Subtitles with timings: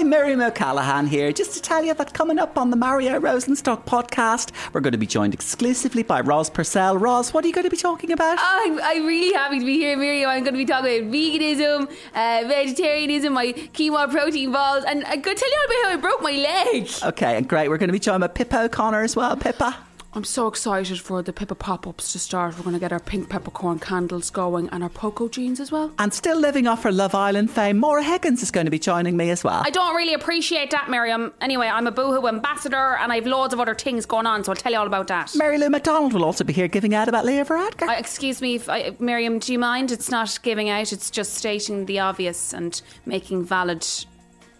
[0.00, 3.84] Hi, Miriam O'Callaghan here, just to tell you that coming up on the Mario Rosenstock
[3.84, 6.96] podcast, we're going to be joined exclusively by Roz Purcell.
[6.96, 8.38] Roz, what are you going to be talking about?
[8.40, 10.30] I'm, I'm really happy to be here, Miriam.
[10.30, 11.82] I'm going to be talking about veganism,
[12.14, 15.98] uh, vegetarianism, my quinoa protein balls, and I'm going to tell you all about how
[15.98, 16.88] I broke my leg.
[17.02, 17.68] Okay, and great.
[17.68, 19.36] We're going to be joined by Pippa O'Connor as well.
[19.36, 19.76] Pippa.
[20.12, 22.56] I'm so excited for the Pippa pop ups to start.
[22.56, 25.92] We're going to get our pink peppercorn candles going and our Poco jeans as well.
[26.00, 29.16] And still living off her Love Island fame, Maura Higgins is going to be joining
[29.16, 29.62] me as well.
[29.64, 31.32] I don't really appreciate that, Miriam.
[31.40, 34.56] Anyway, I'm a Boohoo ambassador and I've loads of other things going on, so I'll
[34.56, 35.30] tell you all about that.
[35.36, 37.88] Mary Lou McDonald will also be here giving out about Leo Varadkar.
[37.88, 39.92] Uh, excuse me, if I, Miriam, do you mind?
[39.92, 43.86] It's not giving out, it's just stating the obvious and making valid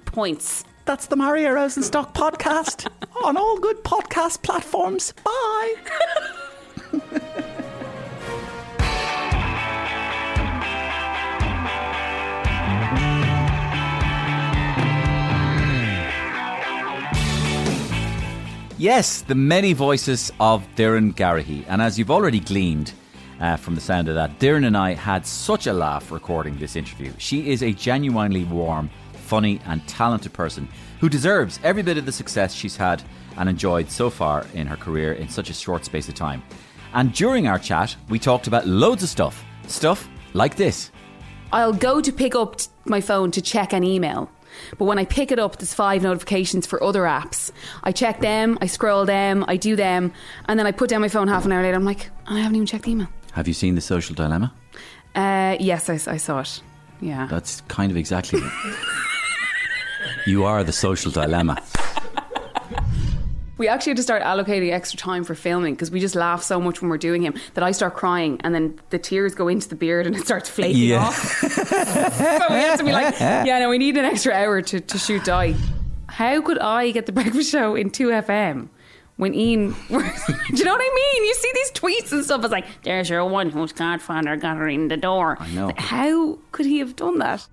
[0.05, 0.65] points.
[0.91, 2.91] That's the Mario Rosenstock podcast
[3.25, 5.15] on all good podcast platforms.
[5.23, 5.75] Bye.
[18.77, 21.65] Yes, the many voices of Doireann Garrihy.
[21.69, 22.95] And as you've already gleaned
[23.39, 26.75] uh, from the sound of that, Doireann and I had such a laugh recording this
[26.75, 27.13] interview.
[27.19, 28.91] She is a genuinely warm,
[29.31, 33.01] funny, and talented person who deserves every bit of the success she's had
[33.37, 36.43] and enjoyed so far in her career in such a short space of time.
[36.93, 39.45] And during our chat, we talked about loads of stuff.
[39.69, 40.91] Stuff like this.
[41.53, 44.29] I'll go to pick up my phone to check an email.
[44.79, 47.53] But when I pick it up, there's five notifications for other apps.
[47.85, 50.13] I check them, I scroll them, I do them,
[50.49, 51.77] and then I put down my phone half an hour later.
[51.77, 53.09] I'm like, I haven't even checked the email.
[53.33, 54.53] Have you seen The Social Dilemma?
[55.15, 56.63] Uh, yes, I, I saw it.
[57.01, 57.29] Yeah.
[57.31, 58.53] That's kind of exactly it.
[60.27, 61.63] You are the social dilemma.
[63.59, 66.59] We actually had to start allocating extra time for filming because we just laugh so
[66.59, 69.69] much when we're doing him that I start crying and then the tears go into
[69.69, 71.01] the beard and it starts flaking Yeah.
[71.05, 71.15] off.
[71.41, 74.99] so we have to be like, yeah, no, we need an extra hour to, to
[74.99, 75.59] shoot Daithi.
[76.09, 78.69] How could I get the breakfast show in 2FM
[79.21, 79.73] when Ian.
[79.89, 81.25] do you know what I mean?
[81.25, 82.43] You see these tweets and stuff.
[82.43, 85.37] It's like, there's your one whose godfather got her in the door.
[85.39, 85.67] I know.
[85.67, 87.47] Like, how could he have done that?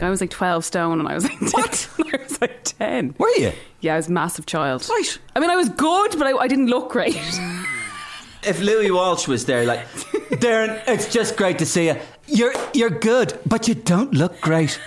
[0.00, 1.50] I was like 12 stone and I was like 10.
[2.14, 3.14] I was like 10.
[3.18, 3.52] Were you?
[3.80, 4.86] Yeah, I was a massive child.
[4.88, 5.18] Right.
[5.34, 7.18] I mean, I was good, but I, I didn't look great.
[8.44, 9.84] If Louis Walsh was there, like,
[10.30, 11.96] Doireann, it's just great to see you.
[12.28, 14.80] You're you're good, but you don't look great.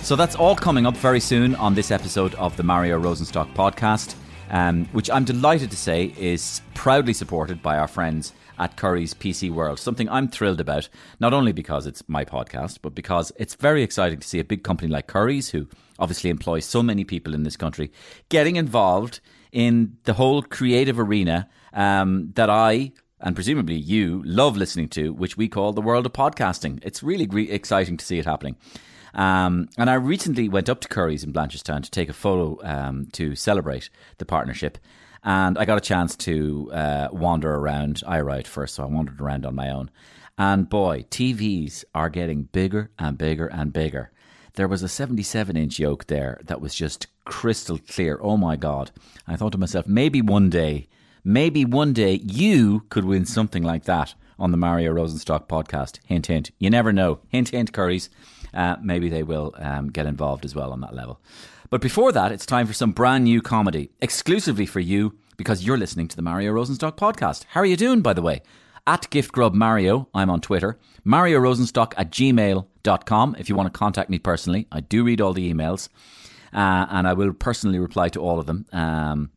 [0.00, 4.14] So that's all coming up very soon on this episode of the Mario Rosenstock podcast,
[4.50, 9.50] um, which I'm delighted to say is proudly supported by our friends at Currys PC
[9.50, 9.80] World.
[9.80, 10.88] Something I'm thrilled about,
[11.18, 14.62] not only because it's my podcast, but because it's very exciting to see a big
[14.62, 15.66] company like Currys, who
[15.98, 17.90] obviously employs so many people in this country,
[18.28, 19.20] getting involved
[19.50, 25.36] in the whole creative arena um, that I and presumably you love listening to, which
[25.36, 26.80] we call the world of podcasting.
[26.82, 28.56] It's really re- exciting to see it happening.
[29.12, 33.08] Um, and I recently went up to Currys in Blanchardstown to take a photo um,
[33.12, 34.78] to celebrate the partnership.
[35.22, 38.02] And I got a chance to uh, wander around.
[38.06, 39.90] I arrived first, so I wandered around on my own.
[40.38, 44.10] And boy, TVs are getting bigger and bigger and bigger.
[44.54, 48.18] There was a 77 inch yoke there that was just crystal clear.
[48.22, 48.90] Oh my God.
[49.26, 50.88] I thought to myself, maybe one day,
[51.22, 55.98] maybe one day you could win something like that on the Mario Rosenstock podcast.
[56.06, 56.50] Hint, hint.
[56.58, 57.20] You never know.
[57.28, 58.08] Hint, hint, Currys.
[58.52, 61.20] Uh, maybe they will um, get involved as well on that level.
[61.70, 65.78] But before that, it's time for some brand new comedy, exclusively for you because you're
[65.78, 67.44] listening to the Mario Rosenstock podcast.
[67.50, 68.42] How are you doing, by the way?
[68.88, 70.80] At GiftGrub Mario, I'm on Twitter.
[71.04, 74.66] Mario Rosenstock at gmail.com if you want to contact me personally.
[74.72, 75.88] I do read all the emails
[76.52, 78.66] uh, and I will personally reply to all of them.
[78.72, 79.30] Um,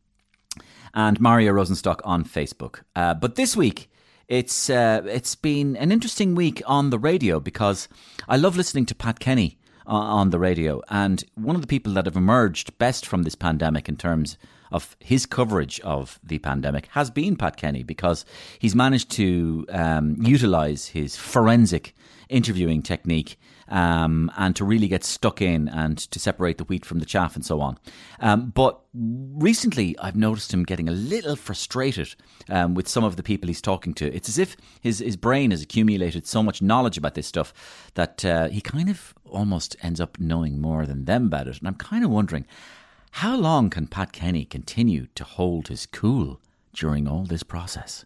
[0.92, 2.80] and Mario Rosenstock on Facebook.
[2.96, 3.88] Uh, but this week,
[4.26, 7.88] it's uh, it's been an interesting week on the radio because
[8.28, 12.06] I love listening to Pat Kenny on the radio, and one of the people that
[12.06, 14.38] have emerged best from this pandemic in terms
[14.72, 18.24] of his coverage of the pandemic has been Pat Kenny because
[18.58, 21.94] he's managed to um, utilize his forensic
[22.28, 23.38] interviewing technique
[23.74, 27.34] um, and to really get stuck in and to separate the wheat from the chaff
[27.34, 27.76] and so on.
[28.20, 32.14] Um, but recently, I've noticed him getting a little frustrated
[32.48, 34.14] um, with some of the people he's talking to.
[34.14, 37.52] It's as if his, his brain has accumulated so much knowledge about this stuff
[37.94, 41.58] that uh, he kind of almost ends up knowing more than them about it.
[41.58, 42.46] And I'm kind of wondering
[43.10, 46.40] how long can Pat Kenny continue to hold his cool
[46.72, 48.04] during all this process?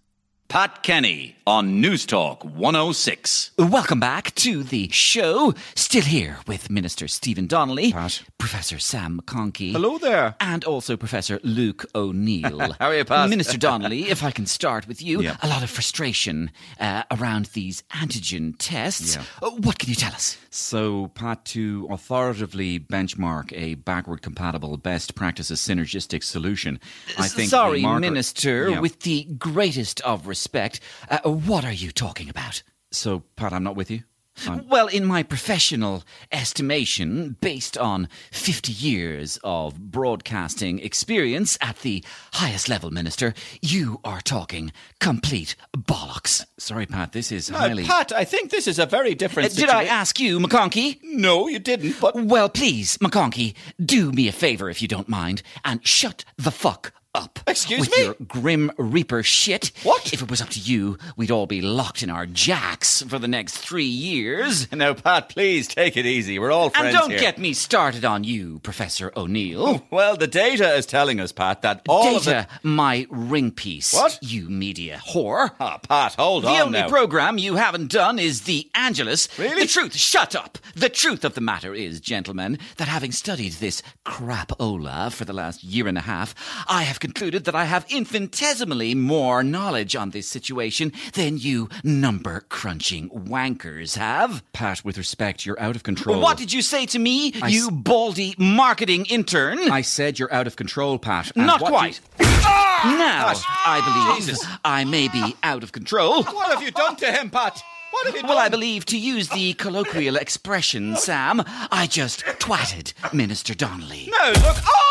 [0.48, 3.50] Pat Kenny on Newstalk 106.
[3.58, 5.52] Welcome back to the show.
[5.74, 8.22] Still here with Minister Stephen Donnelly, Pat.
[8.38, 9.72] Professor Sam McConkey.
[9.72, 10.36] Hello there.
[10.40, 12.72] And also Professor Luke O'Neill.
[12.80, 13.28] How are you, Pat?
[13.28, 15.20] Minister Donnelly, if I can start with you.
[15.20, 15.36] Yeah.
[15.42, 19.16] A lot of frustration uh, around these antigen tests.
[19.16, 19.24] Yeah.
[19.42, 20.38] Uh, what can you tell us?
[20.50, 26.80] So, Pat, to authoritatively benchmark a backward compatible best practices synergistic solution,
[27.18, 27.50] I think.
[27.50, 28.80] Sorry, marker- Minister, Yeah.
[28.80, 30.80] with the greatest of respect,
[31.10, 32.62] uh, what are you talking about?
[32.90, 34.04] So, Pat, I'm not with you.
[34.46, 42.04] I'm- Well, in my professional estimation, based on 50 years of broadcasting experience at the
[42.34, 46.44] highest level, Minister, you are talking complete bollocks.
[46.58, 47.84] Sorry, Pat, this is Uh, highly.
[47.84, 50.98] Pat, I think this is a very different Uh, Did I ask you, McConkey?
[51.02, 53.54] No, you didn't, but Well, please, McConkey,
[53.84, 57.38] do me a favour if you don't mind, and shut the fuck up.
[57.46, 58.04] Excuse with me?
[58.04, 59.72] your Grim Reaper shit.
[59.82, 60.12] What?
[60.12, 63.28] If it was up to you, we'd all be locked in our jacks for the
[63.28, 64.70] next three years.
[64.72, 66.38] now, Pat, please take it easy.
[66.38, 67.18] We're all friends And don't here.
[67.20, 69.84] get me started on you, Professor O'Neill.
[69.90, 73.92] Well, the data is telling us, Pat, that all of Data, the my ring piece.
[73.94, 74.18] What?
[74.22, 75.50] You media whore.
[75.60, 76.88] Ah, Pat, hold The on The only now.
[76.88, 79.28] program you haven't done is the Angelus.
[79.38, 79.62] Really?
[79.62, 80.58] The truth, shut up.
[80.76, 85.64] The truth of the matter is, gentlemen, that having studied this crapola for the last
[85.64, 86.34] year and a half,
[86.68, 92.40] I have concluded that I have infinitesimally more knowledge on this situation than you number
[92.50, 94.42] crunching wankers have.
[94.52, 96.20] Pat, with respect, you're out of control.
[96.20, 99.58] What did you say to me, I you s- baldy marketing intern?
[99.70, 101.34] I said you're out of control, Pat.
[101.34, 101.98] Not quite.
[102.20, 102.94] you- ah!
[102.98, 103.32] now,
[103.64, 104.46] I believe Jesus.
[104.62, 106.24] I may be out of control.
[106.24, 107.58] What have you done to him, Pat?
[107.90, 108.28] What have you done?
[108.28, 114.10] Well, I believe to use the colloquial expression, Sam, I just twatted Minister Donnelly.
[114.12, 114.56] No, look.
[114.66, 114.84] Oh!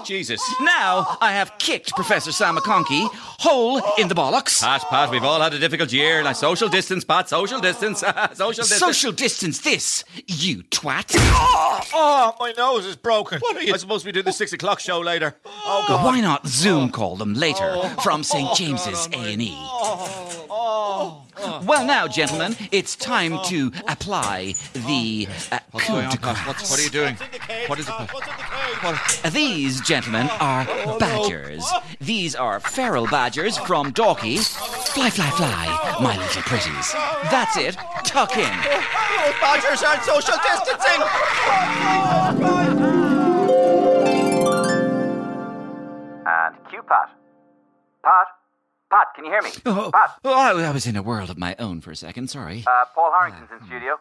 [0.00, 0.40] Oh, Jesus.
[0.62, 4.60] Now I have kicked Professor Sam McConkey whole in the bollocks.
[4.60, 6.22] Pat, Pat, we've all had a difficult year.
[6.22, 8.00] Now, social distance, Pat, social distance.
[8.34, 8.80] social distance.
[8.80, 11.12] Social distance this, you twat.
[11.16, 13.40] Oh, oh, my nose is broken.
[13.40, 13.74] What are you?
[13.74, 15.36] I'm supposed to be doing the six o'clock show later.
[15.44, 16.04] Oh, God.
[16.04, 17.88] Why not Zoom call them later oh.
[18.02, 18.56] from St.
[18.56, 19.54] James's A&E?
[21.64, 26.70] Well, now, gentlemen, it's time to apply the uh, coup de grace.
[26.70, 27.16] What are you doing?
[27.66, 27.94] What is it?
[27.94, 30.64] Uh, These, gentlemen, are
[30.98, 31.64] badgers.
[32.00, 34.38] These are feral badgers from Dalkey.
[34.94, 36.92] Fly, fly, fly, my little pretties.
[37.30, 37.76] That's it.
[38.04, 38.42] Tuck in.
[38.42, 41.00] Those badgers aren't social distancing.
[46.26, 47.10] And cue Pat.
[48.04, 48.26] Pat?
[48.90, 49.50] Pat, can you hear me?
[49.66, 52.28] Oh, Pat, oh, I I was in a world of my own for a second.
[52.28, 52.64] Sorry.
[52.66, 54.00] uh, Paul Harrington's in studio.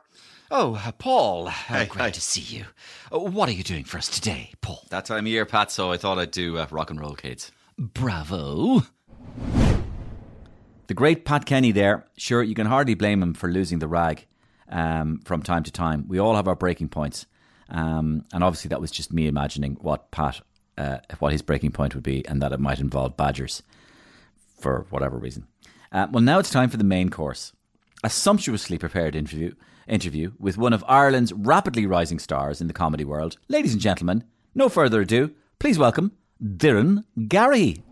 [0.51, 1.47] Oh, uh, Paul.
[1.47, 2.11] uh, Hey, great hey.
[2.11, 2.65] to see you.
[3.13, 4.83] Uh, what are you doing for us today, Paul?
[4.89, 7.51] That time of year, Pat, so I thought I'd do uh, rock and roll, kids.
[7.77, 8.81] Bravo.
[10.87, 12.05] The great Pat Kenny there.
[12.17, 14.25] Sure, you can hardly blame him for losing the rag
[14.69, 16.05] um, from time to time.
[16.07, 17.27] We all have our breaking points.
[17.69, 20.41] Um, and obviously, that was just me imagining what Pat,
[20.79, 23.61] uh, what his breaking point would be, and that it might involve badgers
[24.59, 25.47] for whatever reason.
[25.91, 27.53] Uh, well, now it's time for the main course.
[28.03, 29.53] A sumptuously prepared interview,
[29.87, 33.37] interview with one of Ireland's rapidly rising stars in the comedy world.
[33.47, 34.23] Ladies and gentlemen,
[34.55, 37.83] no further ado, please welcome Doireann Garrihy.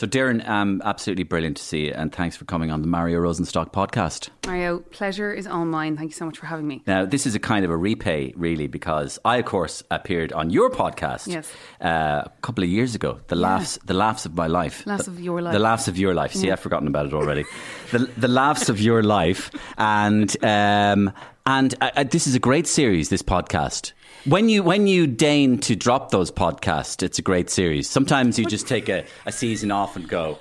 [0.00, 3.20] So, Doireann, um, absolutely brilliant to see you, and thanks for coming on the Mario
[3.20, 4.30] Rosenstock podcast.
[4.46, 5.98] Mario, pleasure is all mine.
[5.98, 6.82] Thank you so much for having me.
[6.86, 10.48] Now, this is a kind of a repay, really, because I, of course, appeared on
[10.48, 11.52] your podcast Yes.
[11.82, 13.20] uh, a couple of years ago.
[13.26, 15.52] The laughs, the laughs of my life, Laughs The- of your life.
[15.52, 16.32] the laughs of your life.
[16.32, 17.44] See, I've forgotten about it already.
[17.92, 21.12] the the laughs of your life, and um,
[21.44, 23.10] and uh, uh, this is a great series.
[23.10, 23.92] This podcast.
[24.26, 27.88] When you when you deign to drop those podcasts, it's a great series.
[27.88, 30.38] Sometimes you just take a, a season off and go.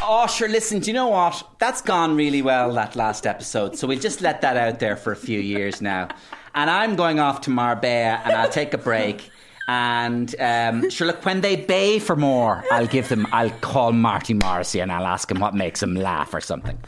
[0.00, 0.48] Oh, sure.
[0.48, 1.44] Listen, do you know what?
[1.58, 3.76] That's gone really well, that last episode.
[3.76, 6.08] So we'll just let that out there for a few years now.
[6.54, 9.30] And I'm going off to Marbella and I'll take a break.
[9.66, 14.34] And um, sure, look, when they bay for more, I'll give them, I'll call Marty
[14.34, 16.78] Morrissey and I'll ask him what makes him laugh or something.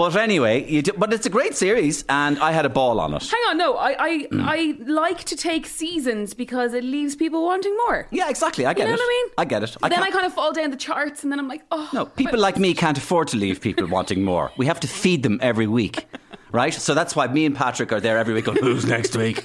[0.00, 3.12] But anyway, you do, but it's a great series and I had a ball on
[3.12, 3.22] it.
[3.22, 4.42] Hang on, no, I I, mm.
[4.42, 8.08] I like to take seasons because it leaves people wanting more.
[8.10, 8.64] Yeah, exactly.
[8.64, 8.92] I get it.
[8.92, 9.04] You know it.
[9.04, 9.32] what I mean?
[9.36, 9.76] I get it.
[9.82, 12.06] I then I kind of fall down the charts, and then I'm like, oh No,
[12.06, 14.50] people but- like me can't afford to leave people wanting more.
[14.56, 16.06] We have to feed them every week.
[16.50, 16.72] Right?
[16.72, 19.40] So that's why me and Patrick are there every week going, Who's next week?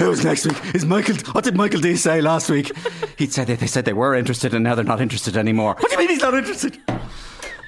[0.00, 0.58] Who's next week?
[0.74, 2.76] Is Michael what did Michael D say last week?
[3.16, 5.76] He said that they said they were interested and now they're not interested anymore.
[5.78, 6.76] What do you mean he's not interested?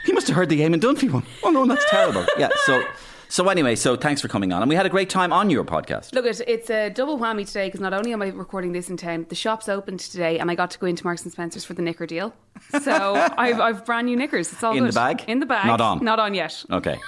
[0.05, 1.22] He must have heard the Eamon Dunphy one.
[1.45, 2.25] Oh no, that's terrible.
[2.39, 2.83] Yeah, so
[3.29, 5.65] So anyway, so thanks for coming on, and we had a great time on your
[5.65, 6.13] podcast.
[6.15, 8.97] Look, it, it's a double whammy today because not only am I recording this in
[8.99, 11.73] town, the shop's opened today, and I got to go into Marks and Spencers for
[11.75, 12.35] the knicker deal.
[12.83, 14.53] So I've, I've brand new knickers.
[14.53, 14.93] It's all In good.
[14.93, 15.25] the bag?
[15.29, 15.67] In the bag.
[15.67, 16.05] Not on?
[16.05, 16.63] Not on yet.
[16.71, 16.99] Okay,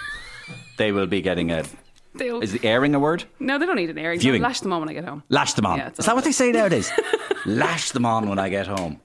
[0.79, 1.65] they will be getting a.
[2.17, 3.25] They'll, Is the airing a word?
[3.41, 4.21] no, they don't need an airing.
[4.21, 4.41] Viewing.
[4.41, 5.25] Lash them on when I get home.
[5.29, 5.79] Lash them on.
[5.79, 6.91] Yeah, Is that what they say nowadays?
[7.45, 9.01] Lash them on when I get home.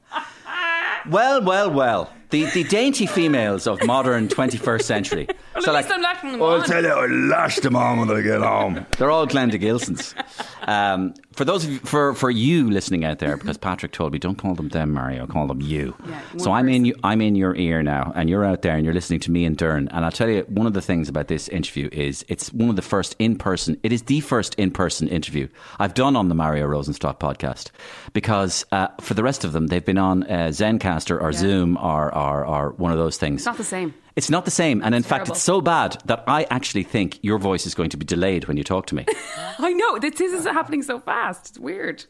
[1.10, 2.14] Well, well, well.
[2.32, 5.28] The, the dainty females of modern 21st century.
[5.60, 7.58] Well, So at least like, I'm lashing them "Oh, I'll on." tell you, I lash
[7.58, 8.86] them on when I get home.
[8.98, 10.16] They're all Glenda Gilsons.
[10.64, 14.20] Um, for those of you, for, for you listening out there, because Patrick told me,
[14.20, 15.96] don't call them them, Mario, call them you.
[16.08, 18.84] Yeah, so I'm in, you, I'm in your ear now, and you're out there, and
[18.86, 19.88] you're listening to me and Doireann.
[19.92, 22.76] And I'll tell you, one of the things about this interview is it's one of
[22.76, 25.48] the first in person, it is the first in person interview
[25.80, 27.72] I've done on the Mario Rosenstock podcast.
[28.14, 32.14] Because uh, for the rest of them, they've been on uh, Zencastr or Zoom or,
[32.14, 33.42] or, or one of those things.
[33.42, 33.94] It's not the same.
[34.20, 34.82] It's not the same.
[34.84, 37.96] And in fact, it's so bad that I actually think your voice is going to
[37.96, 39.06] be delayed when you talk to me.
[39.60, 39.98] I know.
[39.98, 41.52] This is happening so fast.
[41.52, 42.04] It's weird.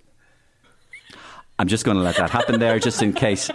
[1.59, 3.51] I'm just going to let that happen there just in case.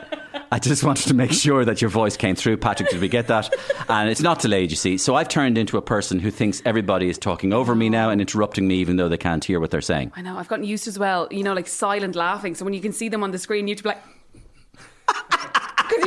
[0.52, 2.58] I just wanted to make sure that your voice came through.
[2.58, 3.52] Patrick, did we get that?
[3.88, 4.98] And it's not delayed, you see.
[4.98, 8.20] So I've turned into a person who thinks everybody is talking over me now and
[8.20, 10.12] interrupting me even though they can't hear what they're saying.
[10.14, 10.38] I know.
[10.38, 11.26] I've gotten used as well.
[11.32, 12.54] You know, like silent laughing.
[12.54, 14.02] So when you can see them on the screen, you have to be like,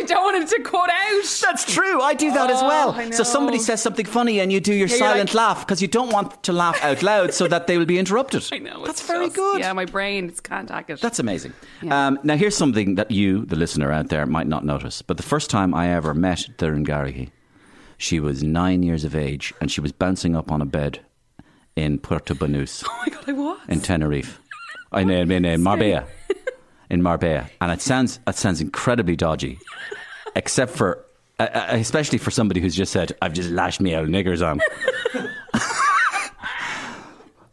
[0.08, 1.40] don't want him to cut out.
[1.44, 2.02] That's true.
[2.02, 3.12] I do that as Oh, well.
[3.12, 5.88] So somebody says something funny and you do your Yeah, silent like- laugh because you
[5.88, 8.44] don't want to laugh out loud so that they will be interrupted.
[8.52, 8.86] I know.
[8.86, 9.60] That's very just- good.
[9.60, 11.02] Yeah, my brain it's can't hack it.
[11.02, 11.54] That's amazing.
[11.82, 12.08] Yeah.
[12.08, 15.02] Um, now, here's something that you, the listener out there, might not notice.
[15.02, 17.30] But the first time I ever met Doireann Garrihy,
[17.98, 21.00] she was nine years of age and she was bouncing up on a bed
[21.76, 23.60] in Puerto Banús oh my god, I was.
[23.68, 24.40] in Tenerife.
[24.92, 26.06] I in, in, in Marbella.
[26.89, 27.50] In Marbella.
[27.60, 29.60] And it sounds, it sounds incredibly dodgy,
[30.36, 31.06] except for,
[31.39, 34.62] uh, uh, especially for somebody who's just said, I've just lashed me out niggers on.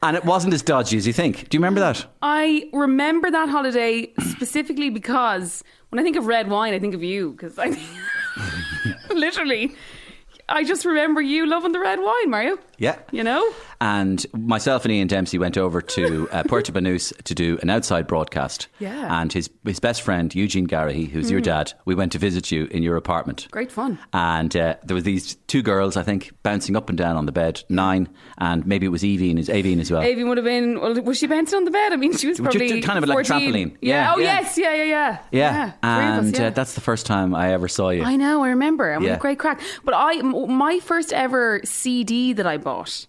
[0.02, 1.48] and it wasn't as dodgy as you think.
[1.48, 2.06] Do you remember that?
[2.22, 7.02] I remember that holiday specifically because when I think of red wine, I think of
[7.02, 7.76] you because I
[9.14, 9.74] literally,
[10.48, 12.58] I just remember you loving the red wine, Mario.
[12.78, 12.98] Yeah.
[13.12, 17.59] You know, And myself and Ian Dempsey went over to uh, Puerto Banús to do
[17.62, 18.69] an outside broadcast.
[18.78, 19.21] Yeah.
[19.21, 22.66] And his his best friend Eugene Garrihy, who's your dad, we went to visit you
[22.71, 23.49] in your apartment.
[23.50, 23.99] great fun.
[24.12, 27.33] And uh, there was these two girls, I think, bouncing up and down on the
[27.33, 30.02] bed, nine, and maybe it was Evie as Aoibhinn as well.
[30.02, 30.81] Avie would have been.
[30.81, 31.93] Well, was she bouncing on the bed?
[31.93, 33.76] I mean, she was probably kind of like a trampoline?
[33.81, 33.95] Yeah.
[33.95, 34.40] Yeah, Oh yeah.
[34.40, 34.59] yes.
[34.59, 34.75] Yeah.
[34.75, 34.85] Yeah.
[34.85, 35.19] Yeah.
[35.33, 36.47] yeah, us, and yeah.
[36.47, 38.02] Uh, that's the first time I ever saw you.
[38.02, 38.99] I know, I remember.
[38.99, 39.19] We Yeah.
[39.19, 39.61] great crack.
[39.85, 43.07] But I, my first ever CD that I bought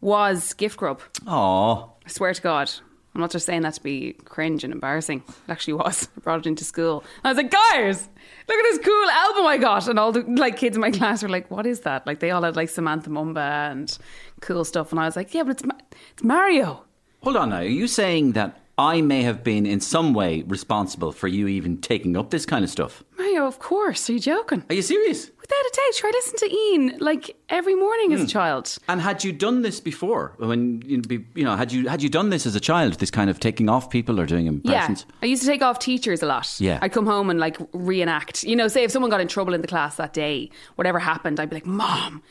[0.00, 1.00] was Gift Grub.
[1.26, 1.84] Aw.
[2.04, 2.70] I swear to God.
[3.14, 5.22] I'm not just saying that to be cringe and embarrassing.
[5.26, 6.06] It actually was.
[6.16, 7.02] I brought it into school.
[7.24, 8.08] I was like, guys,
[8.46, 9.88] look at this cool album I got.
[9.88, 12.06] And all the like kids in my class were like, what is that?
[12.06, 13.96] Like they all had like Samantha Mumba and
[14.42, 14.90] cool stuff.
[14.90, 15.78] And I was like, yeah, but it's, Ma-
[16.12, 16.84] it's Mario.
[17.22, 17.56] Hold on now.
[17.56, 21.78] Are you saying that I may have been in some way responsible for you even
[21.80, 23.02] taking up this kind of stuff?
[23.16, 24.10] Mario, of course.
[24.10, 24.62] Are you joking?
[24.68, 25.30] Are you serious?
[25.48, 25.94] Without a doubt.
[25.96, 28.14] Try listen to Ian like every morning Hmm.
[28.16, 28.76] as a child.
[28.88, 30.32] And had you done this before?
[30.38, 31.02] When you
[31.36, 32.94] you know, had you had you done this as a child?
[32.94, 35.06] This kind of taking off people or doing impressions?
[35.08, 36.48] Yeah, I used to take off teachers a lot.
[36.58, 36.80] Yeah.
[36.82, 38.42] I'd come home and like reenact.
[38.42, 41.38] You know, say if someone got in trouble in the class that day, whatever happened,
[41.38, 42.22] I'd be like, "Mom,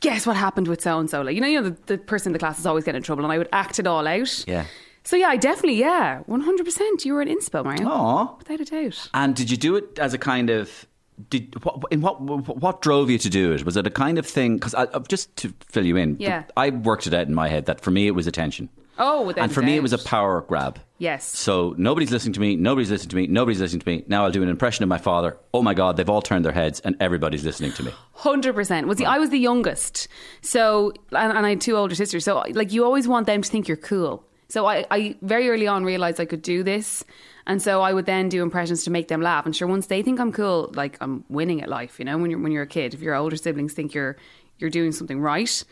[0.00, 2.30] guess what happened with so and so?" Like, you know, you know, the, the person
[2.30, 4.44] in the class is always getting in trouble, and I would act it all out.
[4.48, 4.64] Yeah.
[5.04, 7.04] So yeah, I definitely, yeah, one hundred percent.
[7.04, 7.86] You were an inspo, Mario.
[7.88, 8.36] Aw.
[8.38, 9.10] without a doubt.
[9.12, 10.86] And did you do it as a kind of?
[11.30, 13.64] Did what, in what what drove you to do it?
[13.64, 14.56] Was it a kind of thing?
[14.56, 14.74] Because
[15.08, 16.44] just to fill you in, Yeah.
[16.56, 18.68] I worked it out in my head that for me it was attention.
[18.98, 20.78] Oh, and for me, it was a power grab.
[20.98, 21.26] Yes.
[21.26, 22.56] So nobody's listening to me.
[22.56, 23.26] Nobody's listening to me.
[23.26, 24.04] Nobody's listening to me.
[24.06, 25.38] Now I'll do an impression of my father.
[25.54, 27.92] Oh my God, they've all turned their heads and everybody's listening to me.
[28.12, 28.86] Hundred percent.
[28.86, 30.08] Was I was the youngest,
[30.42, 32.24] so and, and I had two older sisters.
[32.24, 34.24] So, like, you always want them to think you're cool.
[34.48, 37.02] So, I, I very early on realized I could do this,
[37.46, 39.46] and so I would then do impressions to make them laugh.
[39.46, 41.98] And sure, once they think I'm cool, like I'm winning at life.
[41.98, 44.16] You know, when you're when you're a kid, if your older siblings think you're
[44.58, 45.64] you're doing something right.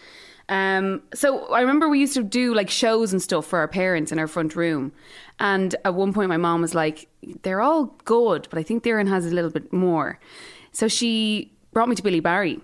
[0.49, 4.11] Um, so I remember we used to do like shows and stuff for our parents
[4.11, 4.93] in our front room.
[5.39, 7.09] And at one point, my mom was like,
[7.43, 10.19] they're all good, but I think Doireann has a little bit more.
[10.73, 12.61] So she brought me to Billy Barry.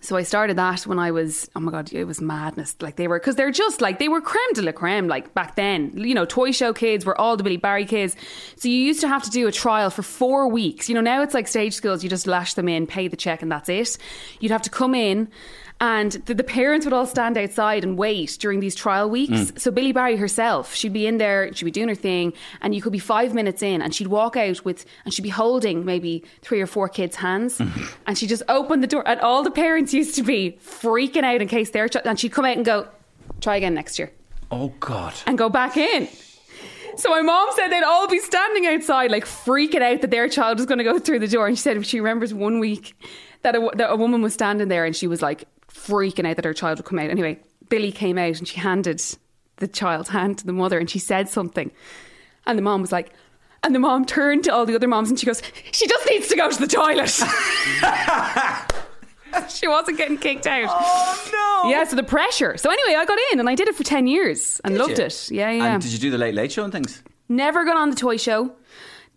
[0.00, 2.76] So I started that when I was, oh my God, it was madness.
[2.80, 5.56] Like they were, because they're just like, they were creme de la creme, like back
[5.56, 5.92] then.
[5.96, 8.14] You know, toy show kids were all the Billy Barry kids.
[8.56, 10.88] So you used to have to do a trial for four weeks.
[10.88, 13.42] You know, now it's like stage schools, you just lash them in, pay the check,
[13.42, 13.98] and that's it.
[14.40, 15.28] You'd have to come in
[15.80, 19.32] And the, the parents would all stand outside and wait during these trial weeks.
[19.52, 19.60] Mm.
[19.60, 22.82] So Billy Barry herself, she'd be in there, she'd be doing her thing, and you
[22.82, 26.24] could be five minutes in, and she'd walk out with, and she'd be holding maybe
[26.42, 27.84] three or four kids' hands, Mm-hmm.
[28.08, 31.40] and she'd just open the door, and all the parents used to be freaking out
[31.40, 32.88] in case their child, and she'd come out and go,
[33.40, 34.10] try again next year,
[34.50, 35.14] Oh God.
[35.26, 36.08] and go back in.
[36.96, 40.58] So my mom said they'd all be standing outside, like freaking out that their child
[40.58, 41.46] was going to go through the door.
[41.46, 42.94] And she said she remembers one week
[43.42, 45.44] that a, that a woman was standing there and she was like
[45.86, 47.10] freaking out that her child would come out.
[47.10, 49.02] Anyway, Billy came out and she handed
[49.56, 51.70] the child's hand to the mother and she said something.
[52.46, 53.12] And the mom was like,
[53.62, 55.42] and the mom turned to all the other moms and she goes,
[55.72, 57.10] she just needs to go to the toilet.
[59.50, 60.68] she wasn't getting kicked out.
[60.70, 61.70] Oh no.
[61.70, 62.56] Yeah, so the pressure.
[62.56, 65.04] So anyway, I got in and I did it for 10 years and loved you?
[65.04, 65.30] it.
[65.30, 65.74] Yeah, yeah.
[65.74, 67.02] And did you do the Late Late Show and things?
[67.28, 68.52] Never got on the toy show.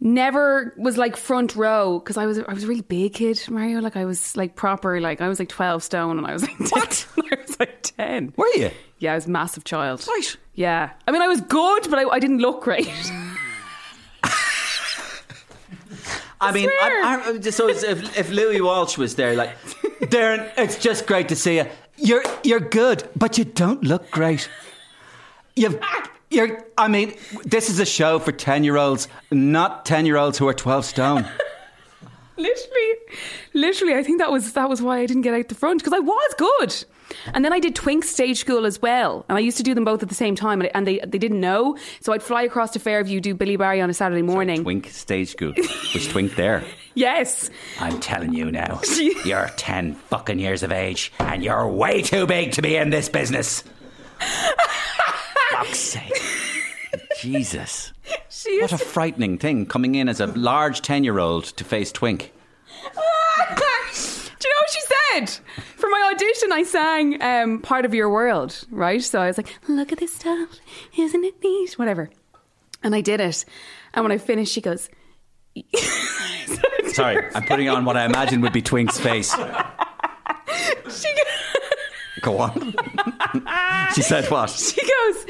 [0.04, 3.82] Never was like front row because I was I was a really big kid, Mario.
[3.82, 6.58] Like I was like proper, like I was like twelve stone and I was like
[6.58, 7.08] 10, what?
[7.18, 8.34] I was like ten.
[8.36, 8.72] Were you?
[8.98, 10.04] Yeah, I was a massive child.
[10.08, 10.36] Right.
[10.56, 12.88] Yeah, I mean I was good, but I, I didn't look great.
[16.42, 17.04] I mean, swear.
[17.04, 19.56] I, I, so if, if Louis Walsh was there, like,
[20.02, 21.68] Doireann, it's just great to see you.
[21.98, 24.50] You're you're good, but you don't look great.
[25.56, 25.80] You've
[26.32, 26.66] you're.
[26.78, 30.48] I mean, this is a show for ten year olds, not ten year olds who
[30.48, 31.28] are twelve stone.
[32.38, 32.94] literally,
[33.54, 35.94] literally, I think that was that was why I didn't get out the front because
[35.94, 36.86] I was good.
[37.34, 39.84] And then I did Twink stage school as well, and I used to do them
[39.84, 41.78] both at the same time, and, and they they didn't know.
[42.00, 44.64] So I'd fly across to Fairview, do Billy Barry on a Saturday morning.
[44.64, 45.54] Twink stage school.
[45.94, 46.64] Was Twink there?
[46.94, 48.82] Yes, I'm telling you now,
[49.26, 53.08] you're 10 fucking years of age and you're way too big to be in this
[53.08, 53.64] business.
[55.52, 56.21] Fuck's sake.
[57.22, 57.94] Jesus.
[58.60, 62.34] What a frightening thing coming in as a large 10 year old to face Twink.
[62.94, 65.30] Do you know what she said?
[65.76, 69.02] For my audition, I sang um, "Part of Your World," right?
[69.04, 70.50] So I was like, "Look at this stuff,
[70.98, 72.10] isn't it neat?" Whatever,
[72.82, 73.46] and I did it.
[73.94, 74.90] And when I finished, she goes,
[76.94, 79.32] Sorry, I'm putting on what I imagine would be Twink's face.
[79.34, 79.38] She,
[81.14, 81.26] goes,
[82.22, 82.74] Go on.
[83.94, 84.50] she said what?
[84.50, 85.26] she goes,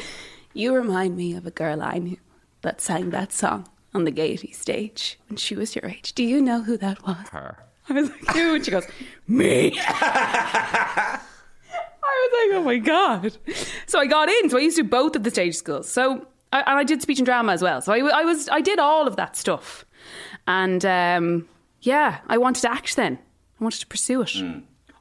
[0.53, 2.17] "You remind me of a girl I knew
[2.61, 6.13] that sang that song on the Gaiety stage when she was your age.
[6.13, 7.57] Do you know who that was?" Her.
[7.89, 8.87] I was like, "Who?" And she goes,
[9.27, 11.19] "Me." I
[12.03, 13.37] was like, "Oh my god!"
[13.87, 14.49] So I got in.
[14.49, 15.89] So I used to do both of the stage schools.
[15.89, 17.81] So I, and I did speech and drama as well.
[17.81, 19.85] So I, I was I did all of that stuff,
[20.47, 21.47] and um,
[21.81, 22.95] yeah, I wanted to act.
[22.95, 23.17] Then
[23.59, 24.35] I wanted to pursue it.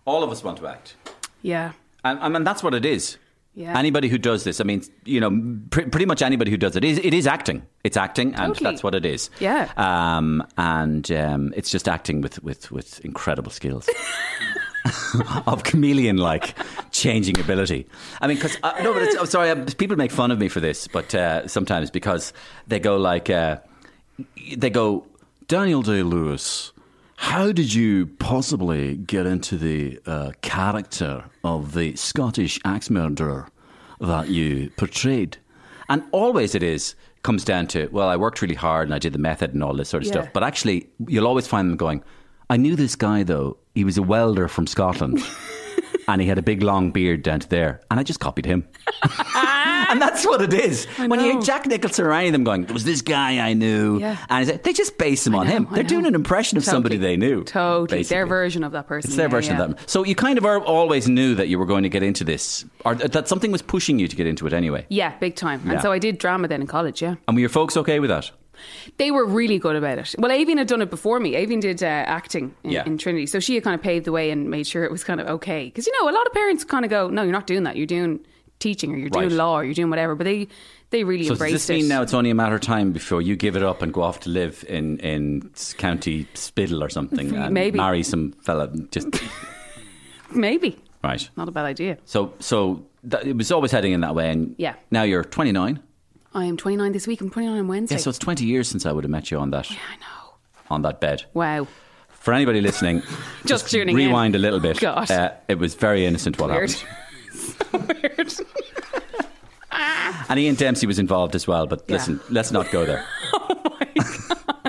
[0.04, 0.96] All of us want to act.
[1.42, 1.72] Yeah,
[2.04, 3.18] and and that's what it is.
[3.54, 3.76] Yeah.
[3.76, 5.30] Anybody who does this, I mean, you know,
[5.70, 7.66] pre- pretty much anybody who does it is it is acting.
[7.82, 8.70] It's acting, and Totally.
[8.70, 9.28] that's what it is.
[9.40, 9.70] Yeah.
[9.76, 13.88] Um, and um, it's just acting with with with incredible skills.
[15.46, 16.54] of chameleon like
[16.90, 17.86] changing ability.
[18.20, 20.48] I mean, because uh, no, but it's, I'm sorry, uh, people make fun of me
[20.48, 22.32] for this, but uh, sometimes because
[22.66, 23.58] they go like, uh,
[24.56, 25.06] they go,
[25.48, 26.72] Daniel Day Lewis,
[27.22, 33.48] how did you possibly get into the uh, character of the Scottish axe murderer
[34.00, 35.36] that you portrayed?
[35.90, 39.12] And always it is comes down to well, I worked really hard and I did
[39.12, 40.12] the method and all this sort of Yeah.
[40.22, 40.28] stuff.
[40.32, 42.02] But actually, you'll always find them going.
[42.48, 43.58] I knew this guy though.
[43.74, 45.22] He was a welder from Scotland.
[46.08, 48.66] And he had a big long beard down to there, and I just copied him.
[49.90, 50.86] and that's what it is.
[50.96, 51.40] When you hear.
[51.40, 54.16] Jack Nicholson or any of them going, "There was this guy I knew," Yeah.
[54.28, 55.68] and they just base him on know, him.
[55.70, 57.44] I They're doing an impression of somebody they knew.
[57.44, 59.08] Totally, their version of that person.
[59.10, 59.62] It's their Yeah, version yeah.
[59.64, 59.90] of that.
[59.90, 62.94] So you kind of always knew that you were going to get into this, or
[62.94, 64.86] that something was pushing you to get into it anyway.
[64.88, 65.62] Yeah, big time.
[65.68, 67.02] And so I did drama then in college.
[67.02, 67.14] Yeah.
[67.26, 68.30] And were your folks okay with that?
[68.98, 70.14] They were really good about it.
[70.18, 71.32] Well, Aoibhinn had done it before me.
[71.32, 72.84] Aoibhinn did uh, acting in, Yeah.
[72.84, 73.24] in Trinity.
[73.26, 75.26] So she had kind of paved the way and made sure it was kind of
[75.28, 75.64] okay.
[75.64, 77.76] Because, you know, a lot of parents kind of go, no, you're not doing that.
[77.76, 78.20] You're doing
[78.60, 79.22] teaching or you're Right.
[79.28, 80.14] doing law or you're doing whatever.
[80.14, 80.46] But they,
[80.90, 83.34] they really So does this mean now it's only a matter of time before you
[83.36, 87.52] give it up and go off to live in, in County Spiddal or something and
[87.52, 87.76] Maybe.
[87.78, 88.68] marry some fella?
[88.92, 89.08] Just
[90.32, 90.78] Maybe.
[91.02, 91.28] right.
[91.36, 91.98] Not a bad idea.
[92.04, 94.30] So so that, it was always heading in that way.
[94.30, 94.74] And Yeah.
[94.90, 95.80] now you're 29.
[96.32, 97.20] I am 29 this week.
[97.20, 97.96] I'm 29 on Wednesday.
[97.96, 99.96] Yeah, so it's 20 years since I would have met you on that Yeah, I
[99.96, 100.34] know.
[100.70, 101.24] on that bed.
[101.34, 101.66] Wow.
[102.10, 103.02] For anybody listening,
[103.46, 104.06] Just tuning in.
[104.06, 104.78] rewind a little bit.
[104.78, 105.10] God.
[105.10, 106.70] Uh, it was very innocent what Weird.
[106.70, 106.88] happened.
[107.72, 108.32] Weird.
[110.28, 111.94] And Ian Dempsey was involved as well, but Yeah.
[111.96, 113.04] listen, let's not go there.
[113.32, 114.60] Oh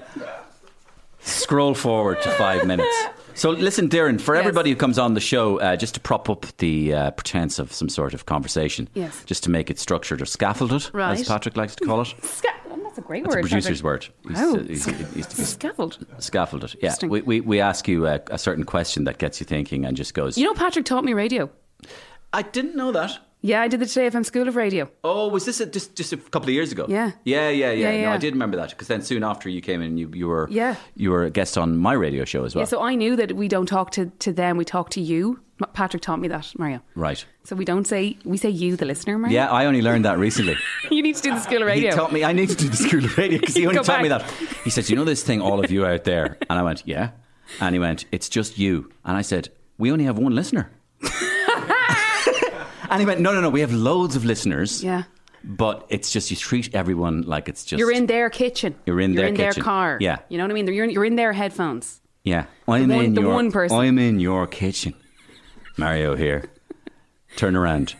[1.19, 2.95] Scroll forward to five minutes.
[3.35, 4.41] So, listen, Doireann, for Yes.
[4.41, 7.71] everybody who comes on the show, uh, just to prop up the uh, pretense of
[7.73, 9.23] some sort of conversation, Yes.
[9.25, 12.07] just to make it structured or scaffolded, as Patrick likes to call it.
[12.23, 12.47] Sca-
[12.83, 13.45] That's a great That's word.
[13.45, 14.07] a producer's word.
[14.29, 14.57] Wow.
[14.67, 15.97] He's, he's, he used to be Scaffold.
[16.19, 16.75] scaffolded.
[16.81, 19.95] Yeah, we, we, we ask you a, a certain question that gets you thinking and
[19.95, 21.49] just goes, You know, Patrick taught me radio.
[22.33, 23.19] I didn't know that.
[23.43, 24.87] Yeah, I did the Today FM School of Radio.
[25.03, 26.85] Oh, was this a, just just a couple of years ago?
[26.87, 27.11] Yeah.
[27.23, 27.91] yeah, yeah, yeah.
[27.91, 28.11] Yeah, No.
[28.11, 30.75] I did remember that because then soon after you came in, you you were Yeah.
[30.95, 32.61] you were a guest on my radio show as well.
[32.61, 35.39] Yeah, so I knew that we don't talk to, to them, we talk to you.
[35.73, 36.81] Patrick taught me that, Mario.
[36.95, 37.23] right.
[37.43, 39.33] So we don't say, we say you, the listener, Mario.
[39.35, 40.55] Yeah, I only learned that recently.
[40.91, 41.89] you need to do the School of Radio.
[41.91, 44.01] He taught me I need to do the school of radio because he only taught
[44.03, 44.23] me that.
[44.63, 47.09] He said, "You know this thing, all of you out there," and I went, "Yeah,"
[47.59, 50.69] and he went, "It's just you," and I said, "We only have one listener."
[52.91, 55.03] And he went, "No, no, no, we have loads of listeners." Yeah.
[55.43, 58.75] But it's just you treat everyone like it's just You're in their kitchen.
[58.85, 59.53] You're in You're their in kitchen.
[59.55, 59.97] their car.
[59.99, 60.19] Yeah.
[60.29, 60.67] You know what I mean?
[60.67, 61.99] You're in, you're in their headphones.
[62.23, 63.75] Yeah, I'm one- in the your one person.
[63.75, 64.93] I'm in your kitchen.
[65.77, 66.43] Mario here.
[67.37, 67.95] Turn around.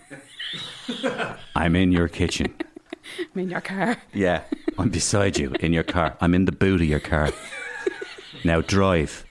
[1.56, 2.54] I'm in your kitchen.
[3.36, 3.97] I'm in your car.
[4.13, 4.41] Yeah,
[4.77, 6.15] I'm beside you in your car.
[6.21, 7.30] I'm in the boot of your car.
[8.43, 9.25] Now drive,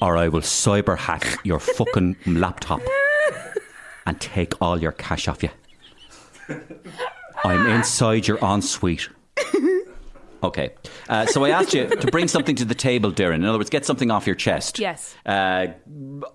[0.00, 2.80] or I will cyber hack your fucking laptop
[4.06, 5.50] and take all your cash off you.
[7.44, 9.08] I'm inside your ensuite.
[10.44, 10.70] Okay,
[11.08, 13.36] uh, so I asked you to bring something to the table, Doireann.
[13.36, 14.80] In other words, get something off your chest.
[14.80, 15.14] Yes.
[15.24, 15.68] Uh,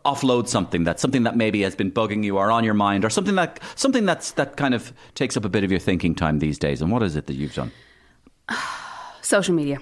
[0.06, 3.10] offload something that something that maybe has been bugging you or on your mind, or
[3.10, 6.39] something that something that's that kind of takes up a bit of your thinking time
[6.39, 6.82] these days.
[6.82, 7.71] And what is it that you've done?
[9.21, 9.80] Social media.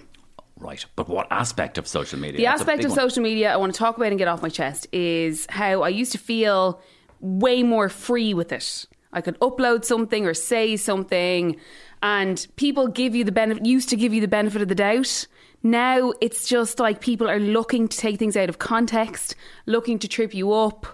[0.58, 2.38] Right, but what aspect of social media?
[2.38, 3.00] The That's aspect of one.
[3.00, 5.90] social media I want to talk about and get off my chest is how I
[5.90, 6.82] used to feel
[7.26, 8.86] way more free with it.
[9.12, 11.58] I could upload something or say something,
[12.04, 13.66] and people give you the benefit.
[13.66, 15.26] Used to give you the benefit of the doubt.
[15.64, 19.36] Now it's just like people are looking to take things out of context,
[19.66, 20.86] looking to trip you up,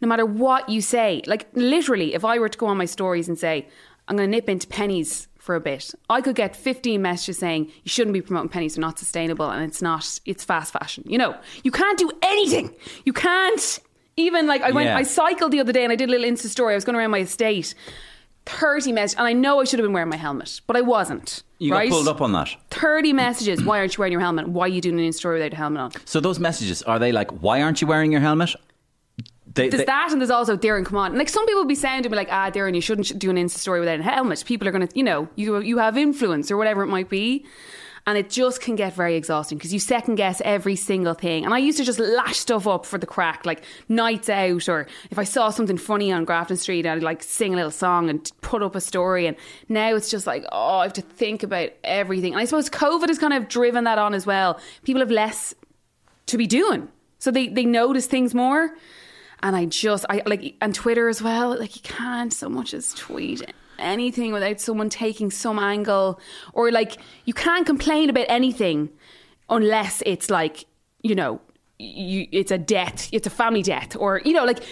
[0.00, 1.22] no matter what you say.
[1.26, 3.66] Like literally, if I were to go on my stories and say,
[4.06, 7.72] "I'm going to nip into Penneys." For a bit, I could get 15 messages saying
[7.82, 10.20] you shouldn't be promoting Penneys; they're not sustainable, and it's not.
[10.26, 11.02] It's fast fashion.
[11.06, 12.74] You know, you can't do anything.
[13.06, 13.80] You can't
[14.16, 14.86] even like I went.
[14.86, 14.96] Yeah.
[14.96, 16.74] I cycled the other day and I did a little Insta story.
[16.74, 17.74] I was going around my estate.
[18.46, 21.42] 30 messages, and I know I should have been wearing my helmet, but I wasn't.
[21.58, 21.88] You right?
[21.90, 22.48] got pulled up on that.
[22.70, 23.62] 30 messages.
[23.62, 24.48] Why aren't you wearing your helmet?
[24.48, 25.92] Why are you doing an Insta story without a helmet on?
[26.06, 28.54] So those messages are they like, why aren't you wearing your helmet?
[29.52, 30.86] They, There's they- that, and there's also Doireann.
[30.86, 33.18] Come on, like some people will be saying to me, like, "Ah, Doireann, you shouldn't
[33.18, 35.78] do an Insta story without a helmet." People are going to, you know, you you
[35.78, 37.44] have influence or whatever it might be,
[38.10, 41.44] and it just can get very exhausting because you second guess every single thing.
[41.44, 44.88] And I used to just lash stuff up for the crack, like nights out, or
[45.12, 48.28] if I saw something funny on Grafton Street, I'd like sing a little song and
[48.40, 49.28] put up a story.
[49.28, 49.36] And
[49.68, 52.32] now it's just like, oh, I have to think about everything.
[52.32, 54.58] And I suppose COVID has kind of driven that on as well.
[54.82, 55.54] People have less
[56.26, 56.88] to be doing.
[57.20, 58.74] So they, they notice things more.
[59.42, 62.92] And I just, I like, and Twitter as well, like you can't so much as
[62.92, 63.42] tweet
[63.80, 66.20] anything without someone taking some angle.
[66.52, 68.90] Or like, you can't complain about anything
[69.48, 70.66] unless it's like,
[71.02, 71.40] you know,
[71.78, 73.96] you, it's a death, it's a family death.
[73.96, 74.62] Or, you know, like,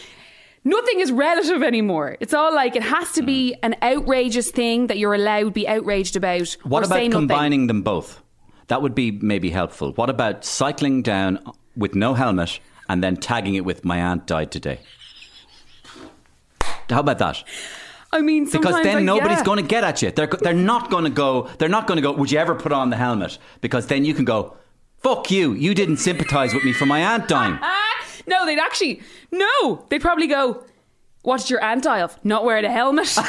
[0.64, 2.18] Nothing is relative anymore.
[2.20, 3.58] It's all like it has to be hmm.
[3.62, 6.56] an outrageous thing that you're allowed to be outraged about.
[6.62, 7.28] what about say nothing.
[7.28, 8.20] combining them both?
[8.66, 9.92] That would be maybe helpful.
[9.92, 11.38] What about cycling down
[11.74, 14.80] with no helmet and then tagging it with "My aunt died today"?
[16.90, 17.42] How about that?
[18.10, 19.44] I mean, Because then like, nobody's yeah.
[19.44, 20.10] going to get at you.
[20.10, 21.48] They're they're not going to go.
[21.58, 22.12] They're not going to go.
[22.12, 23.38] Would you ever put on the helmet?
[23.60, 24.56] Because then you can go.
[25.02, 25.52] Fuck you!
[25.52, 27.58] You didn't sympathise with me for my aunt dying.
[28.26, 29.00] No, they'd actually
[29.32, 29.86] no.
[29.88, 30.62] They'd probably go.
[31.22, 32.22] What did your aunt die of?
[32.26, 33.06] Not wearing a helmet.
[33.16, 33.26] Do you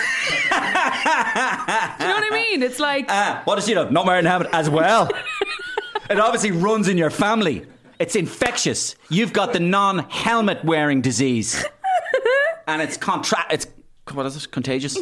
[2.09, 2.61] know what I mean?
[2.63, 3.87] It's like Ah, what does she know?
[3.89, 5.09] Not wearing a helmet as well.
[6.09, 7.65] it obviously runs in your family.
[7.99, 8.95] It's infectious.
[9.09, 11.63] You've got the non-helmet wearing disease,
[12.67, 13.67] and it's contra- It's
[14.13, 14.51] what is it?
[14.51, 14.97] Contagious.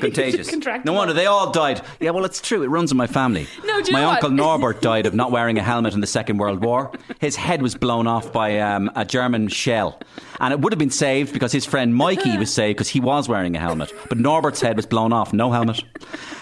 [0.00, 0.50] Contagious.
[0.50, 0.84] Contractable.
[0.84, 1.82] No wonder they all died.
[2.00, 2.62] Yeah, well, it's true.
[2.62, 3.46] It runs in my family.
[3.64, 6.64] No, do my uncle Norbert died of not wearing a helmet in the Second World
[6.64, 6.90] War.
[7.20, 10.00] His head was blown off by um, a German shell,
[10.40, 13.28] and it would have been saved because his friend Mikey was saved because he was
[13.28, 13.92] wearing a helmet.
[14.08, 15.82] But Norbert's head was blown off, no helmet.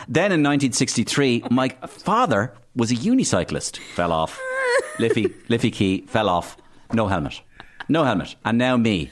[0.08, 4.40] Then in 1963, my father was a unicyclist, fell off.
[4.98, 6.56] Liffey, Liffey Key fell off,
[6.92, 7.42] no helmet,
[7.88, 9.10] no helmet, and now me.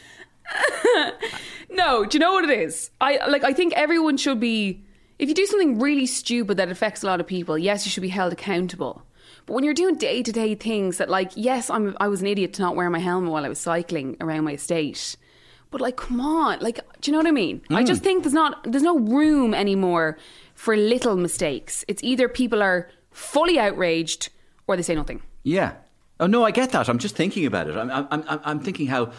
[1.77, 2.05] No.
[2.05, 2.91] Do you know what it is?
[3.01, 3.45] I like.
[3.45, 4.83] I think everyone should be.
[5.19, 8.03] If you do something really stupid that affects a lot of people, yes, you should
[8.03, 9.03] be held accountable.
[9.47, 12.27] But when you're doing day to day things that, like, yes, I'm, I was an
[12.27, 15.17] idiot to not wear my helmet while I was cycling around my estate.
[15.71, 17.63] But like, come on, like, do you know what I mean?
[17.71, 18.05] I just mm.
[18.05, 20.19] think there's not there's no room anymore
[20.55, 21.85] for little mistakes.
[21.89, 24.31] It's either people are fully outraged
[24.67, 25.23] or they say nothing.
[25.43, 25.75] Yeah.
[26.19, 26.89] Oh no, I get that.
[26.89, 27.77] I'm just thinking about it.
[27.77, 29.13] I'm, I'm, I'm, I'm thinking how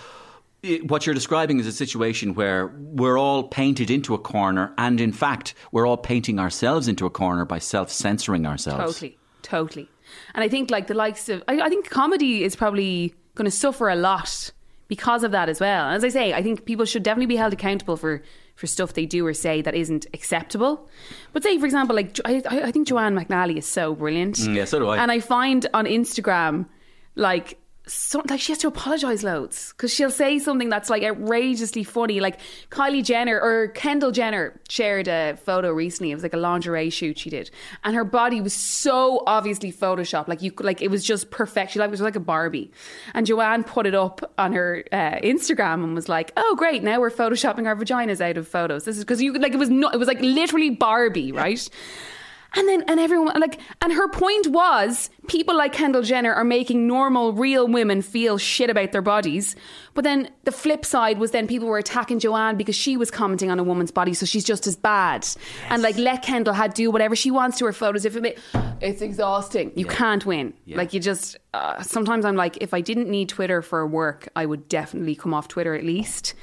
[0.83, 5.11] what you're describing is a situation where we're all painted into a corner, and in
[5.11, 8.93] fact, we're all painting ourselves into a corner by self censoring ourselves.
[8.93, 9.89] Totally, totally.
[10.33, 13.51] And I think like the likes of, I, I think comedy is probably going to
[13.51, 14.51] suffer a lot
[14.87, 15.89] because of that as well.
[15.89, 18.23] As I say, I think people should definitely be held accountable for
[18.55, 20.89] for stuff they do or say that isn't acceptable.
[21.31, 24.37] But say, for example, like I, I I think Joanne McNally is so brilliant.
[24.37, 24.97] Mm, yeah, so do I.
[24.97, 26.67] And I find on Instagram,
[27.15, 27.59] like.
[27.87, 32.19] So, like she has to apologize loads because she'll say something that's like outrageously funny.
[32.19, 36.11] Like Kylie Jenner or Kendall Jenner shared a photo recently.
[36.11, 37.49] It was like a lingerie shoot she did,
[37.85, 40.27] and her body was so obviously photoshopped.
[40.27, 41.71] Like you, like it was just perfect.
[41.71, 42.71] She like it was like a Barbie.
[43.13, 46.99] And Joanne put it up on her uh, Instagram and was like, "Oh great, now
[46.99, 48.83] we're photoshopping our vaginas out of photos.
[48.83, 49.93] This is because you like it was not.
[49.93, 51.69] It was like literally Barbie, right?"
[52.57, 56.87] And then, and everyone, like, and her point was people like Kendall Jenner are making
[56.87, 59.55] normal, real women feel shit about their bodies.
[59.93, 63.51] But then the flip side was then people were attacking Joanne because she was commenting
[63.51, 65.27] on a woman's body, so she's just as bad.
[65.69, 68.05] And like, let Kendall had do whatever she wants to her photos.
[68.05, 70.55] If it, ma- it's exhausting, you can't win.
[70.67, 74.47] Like, you just, uh, sometimes I'm like, if I didn't need Twitter for work, I
[74.47, 76.33] would definitely come off Twitter at least.